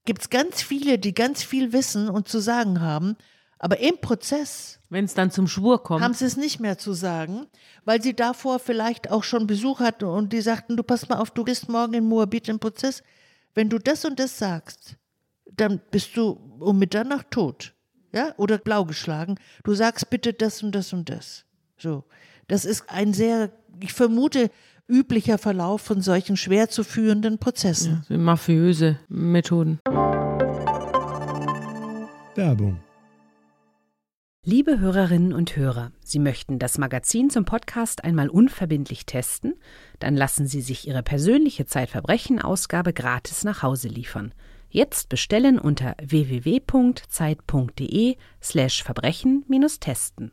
[0.06, 3.16] gibt es ganz viele, die ganz viel wissen und zu sagen haben,
[3.60, 6.02] aber im Prozess Wenn es dann zum Schwur kommt.
[6.04, 7.46] haben sie es nicht mehr zu sagen,
[7.86, 11.30] weil sie davor vielleicht auch schon Besuch hatten und die sagten, du pass mal auf,
[11.32, 13.04] du gehst morgen in Moabit im Prozess.
[13.54, 14.96] Wenn du das und das sagst,
[15.52, 17.74] dann bist du um Mitternacht tot.
[18.12, 19.36] Ja, oder blau geschlagen.
[19.64, 21.46] Du sagst bitte das und das und das.
[21.78, 22.06] So.
[22.48, 24.50] Das ist ein sehr, ich vermute,
[24.88, 28.04] üblicher Verlauf von solchen schwer zu führenden Prozessen.
[28.10, 29.80] Ja, mafiöse Methoden.
[32.36, 32.80] Werbung
[34.46, 39.56] Liebe Hörerinnen und Hörer, Sie möchten das Magazin zum Podcast einmal unverbindlich testen?
[40.00, 44.34] Dann lassen Sie sich Ihre persönliche Zeitverbrechen-Ausgabe gratis nach Hause liefern.
[44.70, 47.06] Jetzt bestellen unter www.zeit.de
[48.42, 50.32] slash Verbrechen-testen.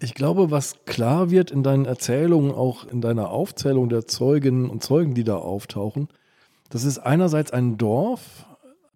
[0.00, 4.84] Ich glaube, was klar wird in deinen Erzählungen, auch in deiner Aufzählung der Zeuginnen und
[4.84, 6.06] Zeugen, die da auftauchen,
[6.72, 8.46] das ist einerseits ein Dorf,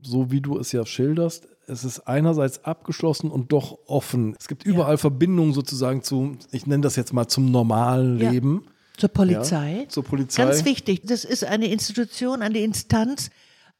[0.01, 1.47] so wie du es ja schilderst.
[1.66, 4.35] Es ist einerseits abgeschlossen und doch offen.
[4.41, 4.99] Es gibt überall ja.
[4.99, 8.31] Verbindungen sozusagen zu, ich nenne das jetzt mal zum normalen ja.
[8.31, 8.66] Leben.
[8.97, 9.81] Zur Polizei.
[9.83, 10.43] Ja, zur Polizei.
[10.43, 11.03] Ganz wichtig.
[11.05, 13.29] Das ist eine Institution, eine Instanz,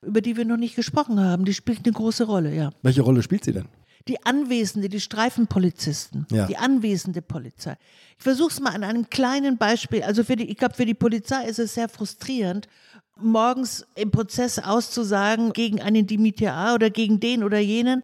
[0.03, 1.47] über die wir noch nicht gesprochen haben.
[1.47, 2.71] Die spielt eine große Rolle, ja.
[2.83, 3.67] Welche Rolle spielt sie denn?
[4.09, 6.47] Die Anwesende, die Streifenpolizisten, ja.
[6.47, 7.79] die anwesende Polizei.
[8.19, 10.03] Ich versuche es mal an einem kleinen Beispiel.
[10.03, 12.69] Also für die, ich glaube, für die Polizei ist es sehr frustrierend
[13.21, 16.75] morgens im Prozess auszusagen gegen einen Dimitri A.
[16.75, 18.03] oder gegen den oder jenen.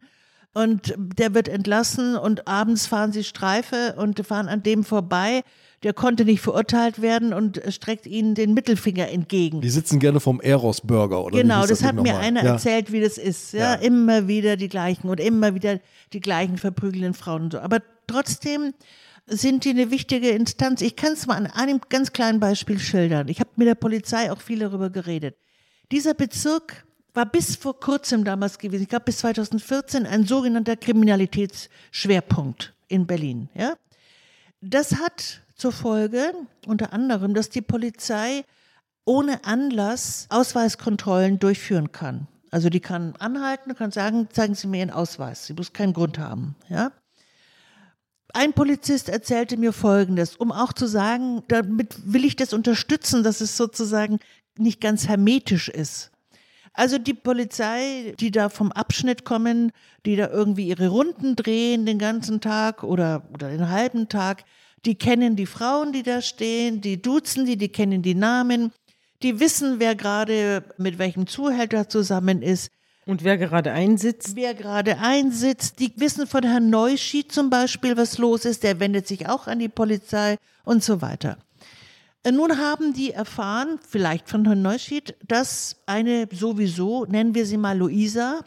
[0.54, 5.44] Und der wird entlassen und abends fahren sie Streife und fahren an dem vorbei.
[5.82, 9.62] Der konnte nicht verurteilt werden und streckt ihnen den Mittelfinger entgegen.
[9.62, 11.40] Die sitzen gerne vom Eros-Burger, oder?
[11.40, 12.52] Genau, das, das hat mir einer ja.
[12.52, 13.52] erzählt, wie das ist.
[13.52, 13.60] Ja?
[13.60, 15.80] ja, immer wieder die gleichen und immer wieder
[16.12, 17.58] die gleichen verprügelnden Frauen und so.
[17.58, 18.74] Aber trotzdem
[19.26, 20.80] sind die eine wichtige Instanz.
[20.80, 23.28] Ich kann es mal an einem ganz kleinen Beispiel schildern.
[23.28, 25.36] Ich habe mit der Polizei auch viel darüber geredet.
[25.90, 32.72] Dieser Bezirk war bis vor kurzem damals gewesen, ich glaube bis 2014, ein sogenannter Kriminalitätsschwerpunkt
[32.88, 33.48] in Berlin.
[33.54, 33.74] Ja?
[34.60, 36.32] Das hat zur Folge
[36.66, 38.44] unter anderem, dass die Polizei
[39.04, 42.28] ohne Anlass Ausweiskontrollen durchführen kann.
[42.50, 45.46] Also die kann anhalten, kann sagen, zeigen Sie mir Ihren Ausweis.
[45.46, 46.54] Sie muss keinen Grund haben.
[46.68, 46.92] Ja?
[48.34, 53.40] Ein Polizist erzählte mir Folgendes, um auch zu sagen, damit will ich das unterstützen, dass
[53.40, 54.20] es sozusagen
[54.56, 56.10] nicht ganz hermetisch ist.
[56.74, 59.72] Also die Polizei, die da vom Abschnitt kommen,
[60.06, 64.44] die da irgendwie ihre Runden drehen den ganzen Tag oder, oder den halben Tag,
[64.86, 68.72] die kennen die Frauen, die da stehen, die duzen die, die kennen die Namen,
[69.22, 72.70] die wissen, wer gerade mit welchem Zuhälter zusammen ist.
[73.04, 74.36] Und wer gerade einsitzt?
[74.36, 75.80] Wer gerade einsitzt.
[75.80, 78.62] Die wissen von Herrn Neuschied zum Beispiel, was los ist.
[78.62, 81.38] Der wendet sich auch an die Polizei und so weiter.
[82.22, 87.56] Äh, nun haben die erfahren, vielleicht von Herrn Neuschied, dass eine sowieso, nennen wir sie
[87.56, 88.44] mal Luisa,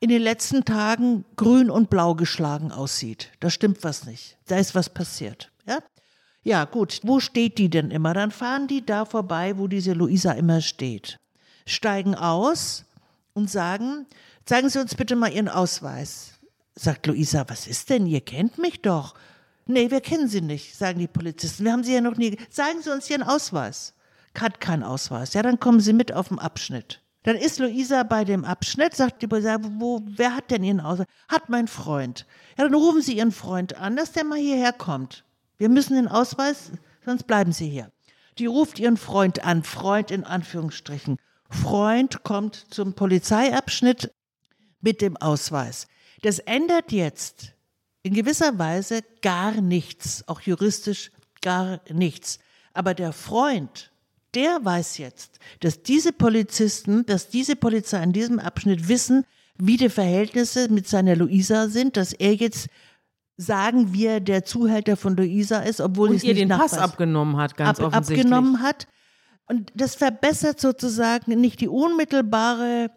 [0.00, 3.32] in den letzten Tagen grün und blau geschlagen aussieht.
[3.40, 4.36] Da stimmt was nicht.
[4.46, 5.50] Da ist was passiert.
[5.66, 5.78] Ja?
[6.44, 7.00] Ja, gut.
[7.02, 8.14] Wo steht die denn immer?
[8.14, 11.18] Dann fahren die da vorbei, wo diese Luisa immer steht.
[11.66, 12.84] Steigen aus,
[13.38, 14.06] und sagen,
[14.44, 16.34] zeigen Sie uns bitte mal Ihren Ausweis.
[16.74, 18.06] Sagt Luisa, was ist denn?
[18.06, 19.14] Ihr kennt mich doch.
[19.66, 21.64] Nee, wir kennen Sie nicht, sagen die Polizisten.
[21.64, 22.36] Wir haben Sie ja noch nie.
[22.50, 23.94] Zeigen Sie uns Ihren Ausweis.
[24.38, 25.34] Hat keinen Ausweis.
[25.34, 27.02] Ja, dann kommen Sie mit auf den Abschnitt.
[27.24, 31.06] Dann ist Luisa bei dem Abschnitt, sagt die Polizei, wo, wer hat denn Ihren Ausweis?
[31.28, 32.26] Hat mein Freund.
[32.56, 35.24] Ja, dann rufen Sie Ihren Freund an, dass der mal hierher kommt.
[35.58, 36.70] Wir müssen den Ausweis,
[37.04, 37.90] sonst bleiben Sie hier.
[38.38, 41.16] Die ruft ihren Freund an, Freund in Anführungsstrichen.
[41.48, 44.12] Freund kommt zum Polizeiabschnitt
[44.80, 45.86] mit dem Ausweis.
[46.22, 47.54] Das ändert jetzt
[48.02, 51.10] in gewisser Weise gar nichts, auch juristisch
[51.42, 52.38] gar nichts.
[52.72, 53.92] Aber der Freund,
[54.34, 59.24] der weiß jetzt, dass diese Polizisten, dass diese Polizei in diesem Abschnitt wissen,
[59.56, 62.68] wie die Verhältnisse mit seiner Luisa sind, dass er jetzt
[63.36, 67.56] sagen wir, der Zuhälter von Luisa ist, obwohl es nicht ihr den Pass abgenommen hat,
[67.56, 68.26] ganz ab, offensichtlich.
[68.26, 68.86] Abgenommen hat.
[69.48, 72.90] Und das verbessert sozusagen nicht die unmittelbare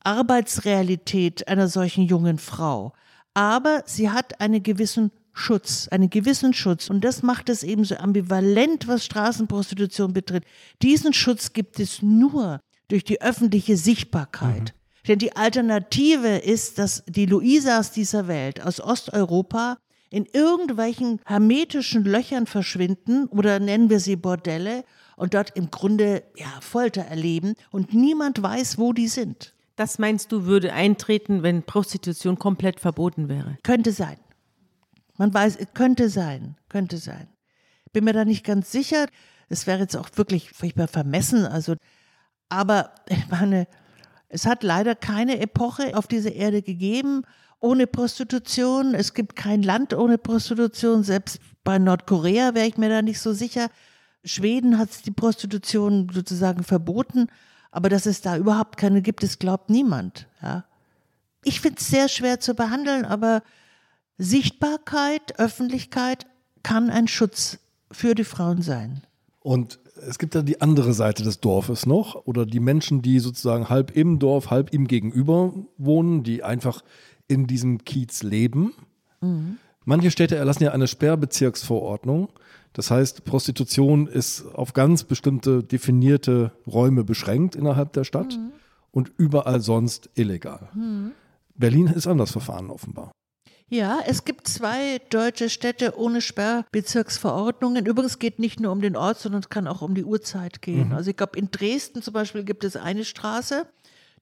[0.00, 2.92] Arbeitsrealität einer solchen jungen Frau,
[3.34, 6.90] aber sie hat einen gewissen Schutz, einen gewissen Schutz.
[6.90, 10.46] Und das macht es eben so ambivalent, was Straßenprostitution betrifft.
[10.82, 14.74] Diesen Schutz gibt es nur durch die öffentliche Sichtbarkeit.
[14.74, 15.06] Mhm.
[15.08, 19.78] Denn die Alternative ist, dass die Luisas dieser Welt aus Osteuropa
[20.10, 24.84] in irgendwelchen hermetischen Löchern verschwinden oder nennen wir sie Bordelle
[25.20, 29.54] und dort im Grunde ja, Folter erleben und niemand weiß, wo die sind.
[29.76, 33.58] Das meinst du, würde eintreten, wenn Prostitution komplett verboten wäre?
[33.62, 34.16] Könnte sein.
[35.18, 37.28] Man weiß, könnte sein, könnte sein.
[37.92, 39.06] Bin mir da nicht ganz sicher.
[39.50, 41.44] Es wäre jetzt auch wirklich furchtbar vermessen.
[41.44, 41.76] Also,
[42.48, 42.90] aber
[43.30, 43.66] meine,
[44.30, 47.24] es hat leider keine Epoche auf dieser Erde gegeben
[47.58, 48.94] ohne Prostitution.
[48.94, 51.02] Es gibt kein Land ohne Prostitution.
[51.02, 53.68] Selbst bei Nordkorea wäre ich mir da nicht so sicher.
[54.24, 57.28] Schweden hat die Prostitution sozusagen verboten,
[57.70, 60.26] aber dass es da überhaupt keine gibt, das glaubt niemand.
[60.42, 60.64] Ja.
[61.44, 63.42] Ich finde es sehr schwer zu behandeln, aber
[64.18, 66.26] Sichtbarkeit, Öffentlichkeit
[66.62, 67.58] kann ein Schutz
[67.90, 69.02] für die Frauen sein.
[69.40, 73.68] Und Es gibt ja die andere Seite des Dorfes noch oder die Menschen, die sozusagen
[73.68, 76.82] halb im Dorf, halb ihm gegenüber wohnen, die einfach
[77.28, 78.72] in diesem Kiez leben.
[79.20, 79.58] Mhm.
[79.84, 82.30] Manche Städte erlassen ja eine Sperrbezirksverordnung.
[82.72, 88.52] Das heißt, Prostitution ist auf ganz bestimmte definierte Räume beschränkt innerhalb der Stadt mhm.
[88.90, 90.68] und überall sonst illegal.
[90.74, 91.12] Mhm.
[91.54, 93.12] Berlin ist anders verfahren offenbar.
[93.72, 97.86] Ja, es gibt zwei deutsche Städte ohne Sperrbezirksverordnungen.
[97.86, 100.88] Übrigens geht nicht nur um den Ort, sondern es kann auch um die Uhrzeit gehen.
[100.88, 100.94] Mhm.
[100.94, 103.66] Also ich glaube, in Dresden zum Beispiel gibt es eine Straße,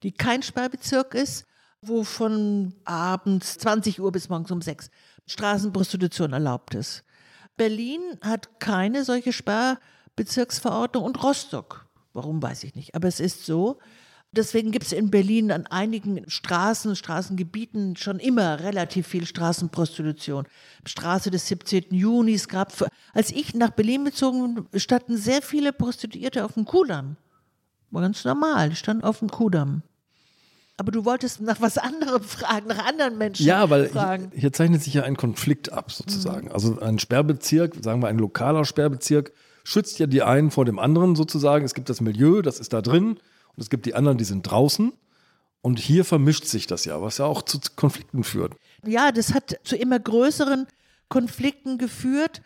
[0.03, 1.45] die kein Sperrbezirk ist,
[1.81, 4.91] wo von abends 20 Uhr bis morgens um 6
[5.25, 7.03] Straßenprostitution erlaubt ist.
[7.59, 11.87] Berlin hat keine solche Sperrbezirksverordnung und Rostock.
[12.13, 12.95] Warum weiß ich nicht.
[12.95, 13.79] Aber es ist so.
[14.31, 20.47] Deswegen gibt es in Berlin an einigen Straßen, Straßengebieten schon immer relativ viel Straßenprostitution.
[20.85, 21.87] Straße des 17.
[21.89, 22.71] Juni, es gab,
[23.13, 27.17] als ich nach Berlin bezogen bin, standen sehr viele Prostituierte auf dem Kudamm.
[27.91, 29.81] War ganz normal, die standen auf dem Kudamm.
[30.79, 34.29] Aber du wolltest nach was anderem fragen, nach anderen Menschen ja, weil fragen.
[34.31, 36.47] Hier, hier zeichnet sich ja ein Konflikt ab, sozusagen.
[36.47, 36.53] Mhm.
[36.53, 39.33] Also ein Sperrbezirk, sagen wir ein lokaler Sperrbezirk,
[39.65, 41.65] schützt ja die einen vor dem anderen sozusagen.
[41.65, 43.09] Es gibt das Milieu, das ist da drin.
[43.09, 44.93] Und es gibt die anderen, die sind draußen.
[45.61, 48.55] Und hier vermischt sich das ja, was ja auch zu Konflikten führt.
[48.85, 50.65] Ja, das hat zu immer größeren
[51.09, 52.41] Konflikten geführt.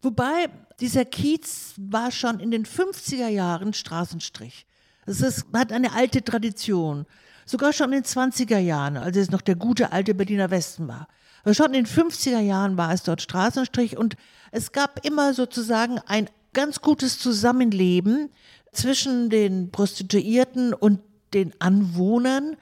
[0.00, 0.48] Wobei
[0.80, 4.64] dieser Kiez war schon in den 50er Jahren Straßenstrich.
[5.04, 7.04] Es ist, hat eine alte Tradition.
[7.44, 11.08] Sogar schon in den 20er Jahren, als es noch der gute alte Berliner Westen war.
[11.42, 14.16] Aber schon in den 50er Jahren war es dort Straßenstrich und
[14.52, 18.30] es gab immer sozusagen ein ganz gutes Zusammenleben
[18.72, 21.00] zwischen den Prostituierten und
[21.34, 22.56] den Anwohnern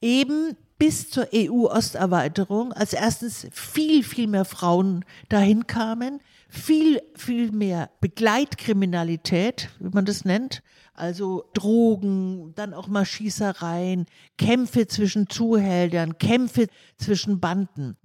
[0.00, 7.90] eben bis zur EU-Osterweiterung, als erstens viel, viel mehr Frauen dahin kamen, viel, viel mehr
[8.00, 10.62] Begleitkriminalität, wie man das nennt,
[11.00, 16.66] also Drogen, dann auch mal Schießereien, Kämpfe zwischen Zuhältern, Kämpfe
[16.98, 17.96] zwischen Banden.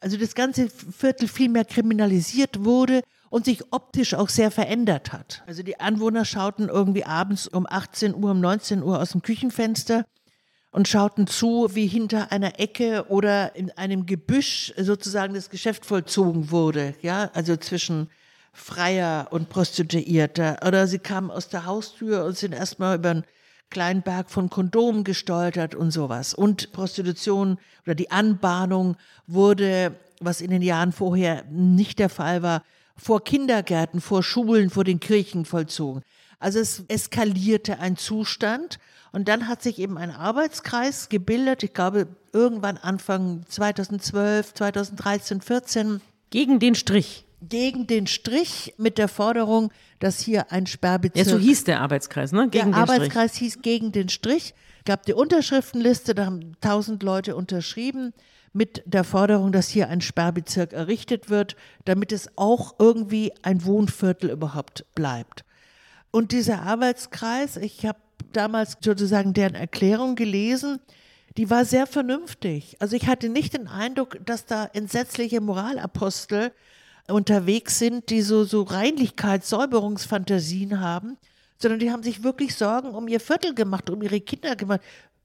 [0.00, 5.42] Also das ganze Viertel viel mehr kriminalisiert wurde und sich optisch auch sehr verändert hat.
[5.46, 10.04] Also die Anwohner schauten irgendwie abends um 18 Uhr, um 19 Uhr aus dem Küchenfenster
[10.70, 16.50] und schauten zu, wie hinter einer Ecke oder in einem Gebüsch sozusagen das Geschäft vollzogen
[16.50, 18.10] wurde, ja, also zwischen
[18.54, 20.58] Freier und Prostituierter.
[20.66, 23.24] Oder sie kamen aus der Haustür und sind erstmal über einen
[23.68, 26.32] kleinen Berg von Kondomen gestoltert und sowas.
[26.32, 28.96] Und Prostitution oder die Anbahnung
[29.26, 32.62] wurde, was in den Jahren vorher nicht der Fall war,
[32.96, 36.02] vor Kindergärten, vor Schulen, vor den Kirchen vollzogen.
[36.38, 38.78] Also es eskalierte ein Zustand
[39.12, 46.00] und dann hat sich eben ein Arbeitskreis gebildet, ich glaube irgendwann Anfang 2012, 2013, 14.
[46.30, 47.23] Gegen den Strich.
[47.48, 51.26] Gegen den Strich mit der Forderung, dass hier ein Sperrbezirk.
[51.26, 52.48] Ja, so hieß der Arbeitskreis, ne?
[52.48, 53.52] Gegen der Arbeitskreis Strich.
[53.52, 54.54] hieß gegen den Strich.
[54.84, 58.12] Gab die Unterschriftenliste, da haben tausend Leute unterschrieben
[58.52, 64.30] mit der Forderung, dass hier ein Sperrbezirk errichtet wird, damit es auch irgendwie ein Wohnviertel
[64.30, 65.44] überhaupt bleibt.
[66.10, 67.98] Und dieser Arbeitskreis, ich habe
[68.32, 70.78] damals sozusagen deren Erklärung gelesen,
[71.36, 72.76] die war sehr vernünftig.
[72.78, 76.52] Also ich hatte nicht den Eindruck, dass da entsetzliche Moralapostel
[77.08, 81.16] unterwegs sind, die so, so Reinlichkeits-, Säuberungsfantasien haben,
[81.58, 84.80] sondern die haben sich wirklich Sorgen um ihr Viertel gemacht, um ihre Kinder gemacht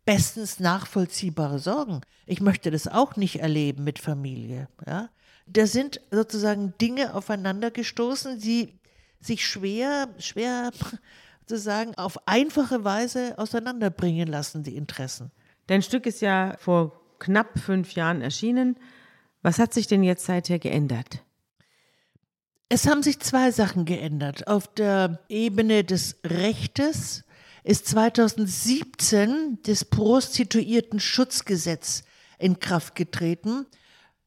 [0.05, 2.01] bestens nachvollziehbare Sorgen.
[2.25, 4.67] Ich möchte das auch nicht erleben mit Familie.
[4.87, 5.09] Ja?
[5.45, 8.79] Da sind sozusagen Dinge aufeinander gestoßen, die
[9.19, 10.71] sich schwer, schwer
[11.41, 15.31] sozusagen auf einfache Weise auseinanderbringen lassen, die Interessen.
[15.67, 18.77] Dein Stück ist ja vor knapp fünf Jahren erschienen.
[19.41, 21.23] Was hat sich denn jetzt seither geändert?
[22.71, 24.45] Es haben sich zwei Sachen geändert.
[24.47, 27.23] Auf der Ebene des Rechtes
[27.63, 32.03] ist 2017 das Prostituierten-Schutzgesetz
[32.37, 33.65] in Kraft getreten,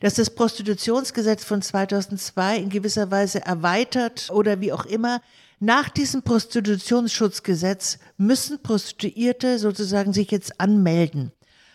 [0.00, 5.22] das das Prostitutionsgesetz von 2002 in gewisser Weise erweitert oder wie auch immer.
[5.60, 11.30] Nach diesem Prostitutionsschutzgesetz müssen Prostituierte sozusagen sich jetzt anmelden.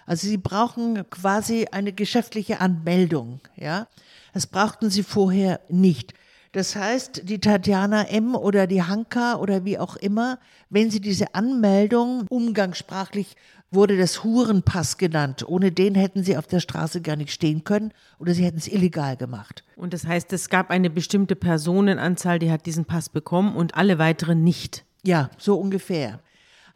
[0.05, 3.87] Also sie brauchen quasi eine geschäftliche Anmeldung, ja.
[4.33, 6.13] Das brauchten sie vorher nicht.
[6.51, 8.35] Das heißt, die Tatjana M.
[8.35, 10.39] oder die Hanka oder wie auch immer,
[10.69, 13.35] wenn sie diese Anmeldung, umgangssprachlich
[13.71, 15.43] wurde das Hurenpass genannt.
[15.47, 18.67] Ohne den hätten sie auf der Straße gar nicht stehen können oder sie hätten es
[18.67, 19.63] illegal gemacht.
[19.75, 23.99] Und das heißt, es gab eine bestimmte Personenanzahl, die hat diesen Pass bekommen und alle
[23.99, 24.85] weiteren nicht.
[25.03, 26.19] Ja, so ungefähr.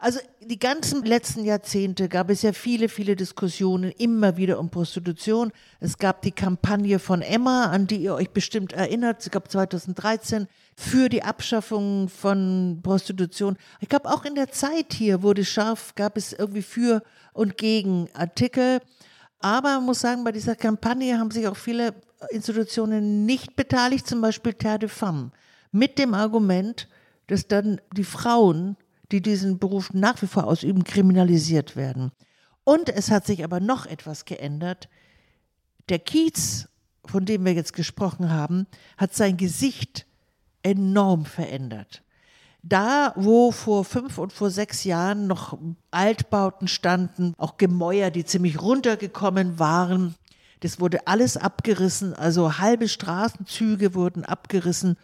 [0.02, 5.52] Also die ganzen letzten Jahrzehnte gab es ja viele, viele Diskussionen immer wieder um Prostitution.
[5.78, 10.48] Es gab die Kampagne von Emma, an die ihr euch bestimmt erinnert, es gab 2013
[10.76, 13.56] für die Abschaffung von Prostitution.
[13.78, 18.08] Ich glaube auch in der Zeit hier wurde scharf, gab es irgendwie für und gegen
[18.12, 18.80] Artikel.
[19.38, 21.94] Aber man muss sagen, bei dieser Kampagne haben sich auch viele
[22.30, 25.30] Institutionen nicht beteiligt, zum Beispiel Terre de Femme,
[25.70, 26.88] mit dem Argument,
[27.28, 28.76] dass dann die Frauen
[29.12, 32.10] die diesen Beruf nach wie vor ausüben, kriminalisiert werden.
[32.64, 34.88] Und es hat sich aber noch etwas geändert.
[35.88, 36.68] Der Kiez,
[37.04, 40.06] von dem wir jetzt gesprochen haben, hat sein Gesicht
[40.62, 42.02] enorm verändert.
[42.62, 45.58] Da, wo vor fünf und vor sechs Jahren noch
[45.90, 50.14] Altbauten standen, auch Gemäuer, die ziemlich runtergekommen waren,
[50.60, 54.96] das wurde alles abgerissen, also halbe Straßenzüge wurden abgerissen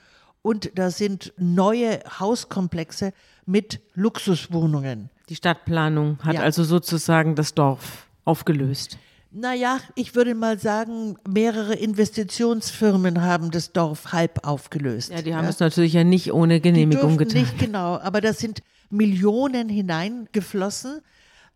[0.48, 3.12] und da sind neue Hauskomplexe
[3.44, 5.10] mit Luxuswohnungen.
[5.28, 6.40] Die Stadtplanung hat ja.
[6.40, 8.96] also sozusagen das Dorf aufgelöst.
[9.30, 15.10] Naja, ich würde mal sagen, mehrere Investitionsfirmen haben das Dorf halb aufgelöst.
[15.10, 15.50] Ja, die haben ja.
[15.50, 17.42] es natürlich ja nicht ohne Genehmigung die getan.
[17.42, 21.02] Nicht genau, aber da sind Millionen hineingeflossen.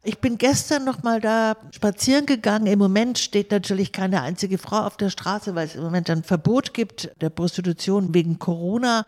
[0.05, 2.67] Ich bin gestern noch mal da spazieren gegangen.
[2.67, 6.25] Im Moment steht natürlich keine einzige Frau auf der Straße, weil es im Moment ein
[6.25, 9.07] Verbot gibt der Prostitution wegen Corona.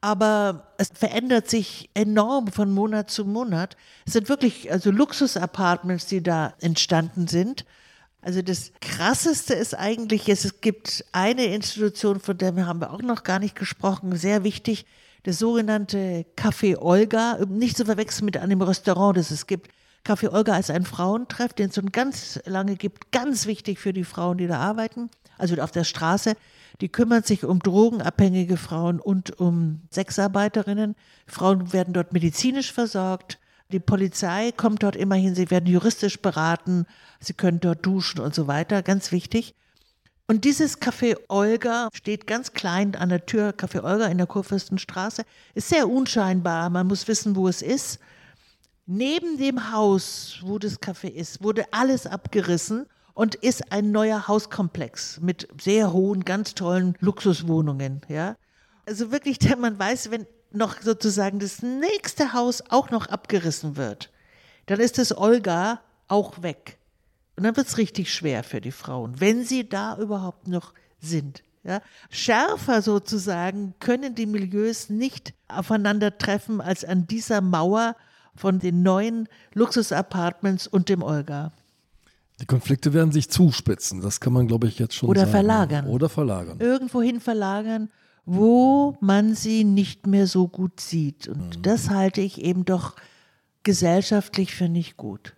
[0.00, 3.76] Aber es verändert sich enorm von Monat zu Monat.
[4.04, 7.64] Es sind wirklich also Luxusapartments, die da entstanden sind.
[8.20, 13.22] Also das Krasseste ist eigentlich, es gibt eine Institution, von der haben wir auch noch
[13.22, 14.86] gar nicht gesprochen, sehr wichtig,
[15.22, 19.70] das sogenannte Café Olga, nicht zu verwechseln mit einem Restaurant, das es gibt.
[20.06, 24.04] Café Olga als ein Frauentreff, den es schon ganz lange gibt, ganz wichtig für die
[24.04, 26.34] Frauen, die da arbeiten, also auf der Straße.
[26.80, 30.94] Die kümmern sich um drogenabhängige Frauen und um Sexarbeiterinnen.
[31.26, 33.38] Frauen werden dort medizinisch versorgt.
[33.72, 36.86] Die Polizei kommt dort immerhin, sie werden juristisch beraten,
[37.18, 39.56] sie können dort duschen und so weiter, ganz wichtig.
[40.28, 45.22] Und dieses Café Olga steht ganz klein an der Tür, Café Olga in der Kurfürstenstraße,
[45.54, 47.98] ist sehr unscheinbar, man muss wissen, wo es ist.
[48.86, 55.20] Neben dem Haus, wo das Café ist, wurde alles abgerissen und ist ein neuer Hauskomplex
[55.20, 58.36] mit sehr hohen, ganz tollen Luxuswohnungen, ja.
[58.86, 64.12] Also wirklich, man weiß, wenn noch sozusagen das nächste Haus auch noch abgerissen wird,
[64.66, 66.78] dann ist das Olga auch weg.
[67.36, 71.42] Und dann wird es richtig schwer für die Frauen, wenn sie da überhaupt noch sind.
[71.64, 77.96] Ja, schärfer sozusagen können die Milieus nicht aufeinandertreffen als an dieser Mauer
[78.36, 81.52] von den neuen Luxusapartments und dem Olga.
[82.40, 85.30] Die Konflikte werden sich zuspitzen, das kann man, glaube ich, jetzt schon Oder sagen.
[85.32, 85.86] verlagern.
[85.86, 86.60] Oder verlagern.
[86.60, 87.88] Irgendwohin verlagern,
[88.26, 91.28] wo man sie nicht mehr so gut sieht.
[91.28, 91.62] Und mhm.
[91.62, 92.94] das halte ich eben doch
[93.62, 95.34] gesellschaftlich für nicht gut.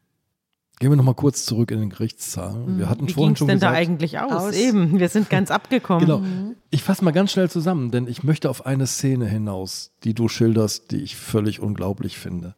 [0.80, 2.54] Gehen wir nochmal kurz zurück in den Gerichtssaal.
[2.66, 2.88] Wir mhm.
[2.88, 4.32] hatten Wie vorhin schon denn gesagt, da eigentlich aus?
[4.32, 4.54] aus?
[4.54, 6.04] Eben, wir sind ganz abgekommen.
[6.04, 6.22] Genau.
[6.70, 10.28] Ich fasse mal ganz schnell zusammen, denn ich möchte auf eine Szene hinaus, die du
[10.28, 12.54] schilderst, die ich völlig unglaublich finde.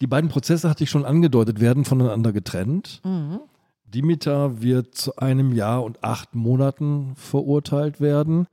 [0.00, 3.00] Die beiden Prozesse, hatte ich schon angedeutet, werden voneinander getrennt.
[3.04, 3.40] Mhm.
[3.84, 8.46] Dimitar wird zu einem Jahr und acht Monaten verurteilt werden.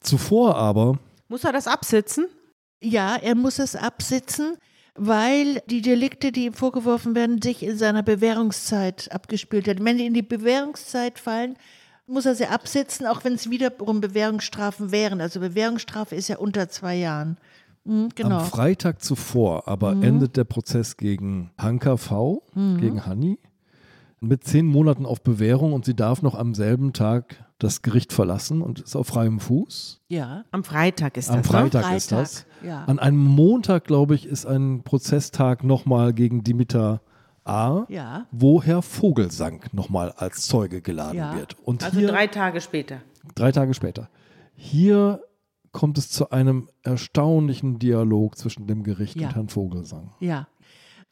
[0.00, 0.98] Zuvor aber.
[1.28, 2.26] Muss er das absitzen?
[2.82, 4.56] Ja, er muss es absitzen,
[4.94, 9.84] weil die Delikte, die ihm vorgeworfen werden, sich in seiner Bewährungszeit abgespielt haben.
[9.84, 11.56] Wenn die in die Bewährungszeit fallen,
[12.06, 15.20] muss er sie absitzen, auch wenn es wiederum Bewährungsstrafen wären.
[15.20, 17.36] Also Bewährungsstrafe ist ja unter zwei Jahren.
[17.86, 18.38] Mhm, genau.
[18.38, 20.02] Am Freitag zuvor aber mhm.
[20.02, 22.78] endet der Prozess gegen Hanka V, mhm.
[22.78, 23.38] gegen Hanni,
[24.20, 28.60] mit zehn Monaten auf Bewährung und sie darf noch am selben Tag das Gericht verlassen
[28.60, 30.02] und ist auf freiem Fuß.
[30.08, 30.44] Ja.
[30.50, 31.36] Am Freitag ist das.
[31.36, 32.46] Am Freitag, Freitag ist das.
[32.62, 32.84] Ja.
[32.84, 37.00] An einem Montag, glaube ich, ist ein Prozesstag nochmal gegen Dimitar
[37.44, 38.26] A, ja.
[38.32, 41.36] wo Herr Vogelsang nochmal als Zeuge geladen ja.
[41.36, 41.56] wird.
[41.64, 43.00] Und also hier, drei Tage später.
[43.34, 44.08] Drei Tage später.
[44.54, 45.20] Hier
[45.76, 49.28] kommt es zu einem erstaunlichen Dialog zwischen dem Gericht ja.
[49.28, 50.10] und Herrn Vogelsang.
[50.20, 50.48] Ja,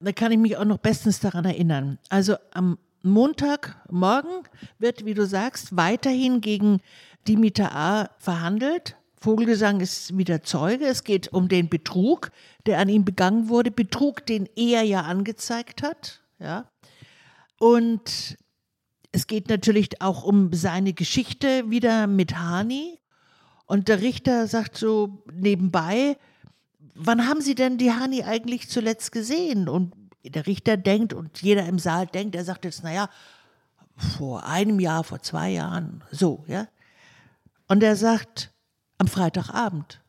[0.00, 1.98] da kann ich mich auch noch bestens daran erinnern.
[2.08, 4.32] Also am Montagmorgen
[4.78, 6.80] wird, wie du sagst, weiterhin gegen
[7.28, 8.10] Dimitar A.
[8.16, 8.96] verhandelt.
[9.20, 10.86] Vogelgesang ist wieder Zeuge.
[10.86, 12.30] Es geht um den Betrug,
[12.64, 13.70] der an ihm begangen wurde.
[13.70, 16.22] Betrug, den er ja angezeigt hat.
[16.38, 16.70] Ja.
[17.58, 18.38] Und
[19.12, 22.98] es geht natürlich auch um seine Geschichte wieder mit Hani.
[23.66, 26.16] Und der Richter sagt so nebenbei,
[26.94, 29.68] wann haben Sie denn die Hani eigentlich zuletzt gesehen?
[29.68, 29.94] Und
[30.24, 33.08] der Richter denkt und jeder im Saal denkt, er sagt jetzt, naja,
[33.96, 36.66] vor einem Jahr, vor zwei Jahren, so, ja.
[37.68, 38.52] Und er sagt,
[38.98, 40.00] am Freitagabend.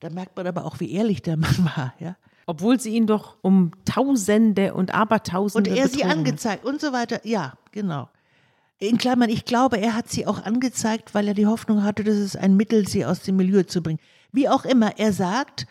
[0.00, 2.16] Da merkt man aber auch, wie ehrlich der Mann war, ja.
[2.46, 6.18] Obwohl sie ihn doch um Tausende und Abertausende Und er sie betrogen hat.
[6.18, 7.24] angezeigt und so weiter.
[7.24, 8.08] Ja, genau.
[8.80, 12.16] In Klammern, ich glaube, er hat sie auch angezeigt, weil er die Hoffnung hatte, dass
[12.16, 14.00] es ein Mittel, sie aus dem Milieu zu bringen.
[14.32, 15.66] Wie auch immer, er sagt,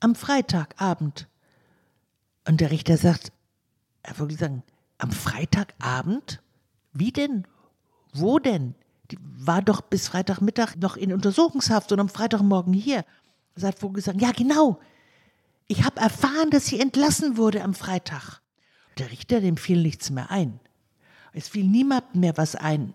[0.00, 1.28] am Freitagabend.
[2.46, 3.30] Und der Richter sagt,
[4.02, 4.64] er würde sagen,
[4.98, 6.42] am Freitagabend?
[6.92, 7.46] Wie denn?
[8.12, 8.74] Wo denn?
[9.12, 13.04] Die war doch bis Freitagmittag noch in Untersuchungshaft und am Freitagmorgen hier.
[13.54, 14.80] Er hat wohl gesagt, ja genau,
[15.68, 18.40] ich habe erfahren, dass sie entlassen wurde am Freitag.
[18.98, 20.58] Der Richter, dem fiel nichts mehr ein.
[21.32, 22.94] Es fiel niemandem mehr was ein.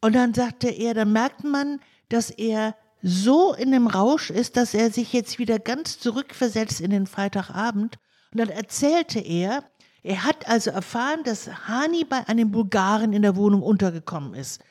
[0.00, 4.74] Und dann sagte er, dann merkt man, dass er so in dem Rausch ist, dass
[4.74, 7.98] er sich jetzt wieder ganz zurückversetzt in den Freitagabend.
[8.32, 9.64] Und dann erzählte er,
[10.02, 14.62] er hat also erfahren, dass Hani bei einem Bulgaren in der Wohnung untergekommen ist.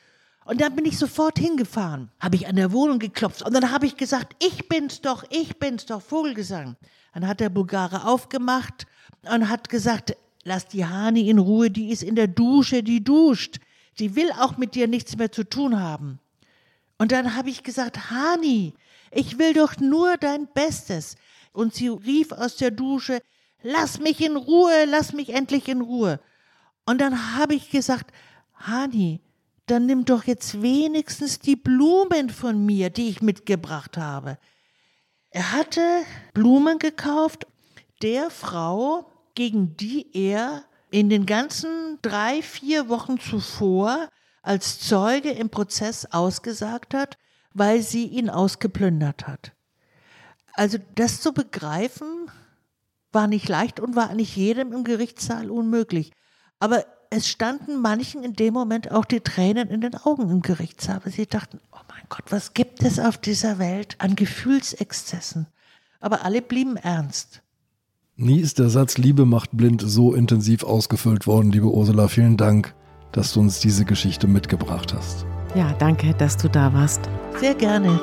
[0.44, 3.84] Und dann bin ich sofort hingefahren, habe ich an der Wohnung geklopft und dann habe
[3.84, 6.76] ich gesagt, ich bin's doch, ich bin's doch, Vogelgesang.
[7.12, 8.86] Dann hat der Bulgare aufgemacht
[9.30, 13.58] und hat gesagt, lass die Hani in Ruhe, die ist in der Dusche, die duscht.
[13.98, 16.20] Die will auch mit dir nichts mehr zu tun haben.
[16.98, 18.74] Und dann habe ich gesagt, Hani,
[19.10, 21.16] ich will doch nur dein Bestes.
[21.52, 23.20] Und sie rief aus der Dusche,
[23.62, 26.20] lass mich in Ruhe, lass mich endlich in Ruhe.
[26.86, 28.12] Und dann habe ich gesagt,
[28.54, 29.20] Hani,
[29.66, 34.38] dann nimm doch jetzt wenigstens die Blumen von mir, die ich mitgebracht habe.
[35.30, 35.82] Er hatte
[36.32, 37.46] Blumen gekauft
[38.02, 39.07] der Frau,
[39.38, 44.08] gegen die er in den ganzen drei, vier Wochen zuvor
[44.42, 47.18] als Zeuge im Prozess ausgesagt hat,
[47.54, 49.52] weil sie ihn ausgeplündert hat.
[50.54, 52.32] Also das zu begreifen,
[53.12, 56.10] war nicht leicht und war nicht jedem im Gerichtssaal unmöglich.
[56.58, 61.00] Aber es standen manchen in dem Moment auch die Tränen in den Augen im Gerichtssaal.
[61.06, 65.46] Sie dachten, oh mein Gott, was gibt es auf dieser Welt an Gefühlsexzessen?
[66.00, 67.40] Aber alle blieben ernst.
[68.20, 72.08] Nie ist der Satz Liebe macht blind so intensiv ausgefüllt worden, liebe Ursula.
[72.08, 72.74] Vielen Dank,
[73.12, 75.24] dass du uns diese Geschichte mitgebracht hast.
[75.54, 77.08] Ja, danke, dass du da warst.
[77.38, 78.00] Sehr gerne.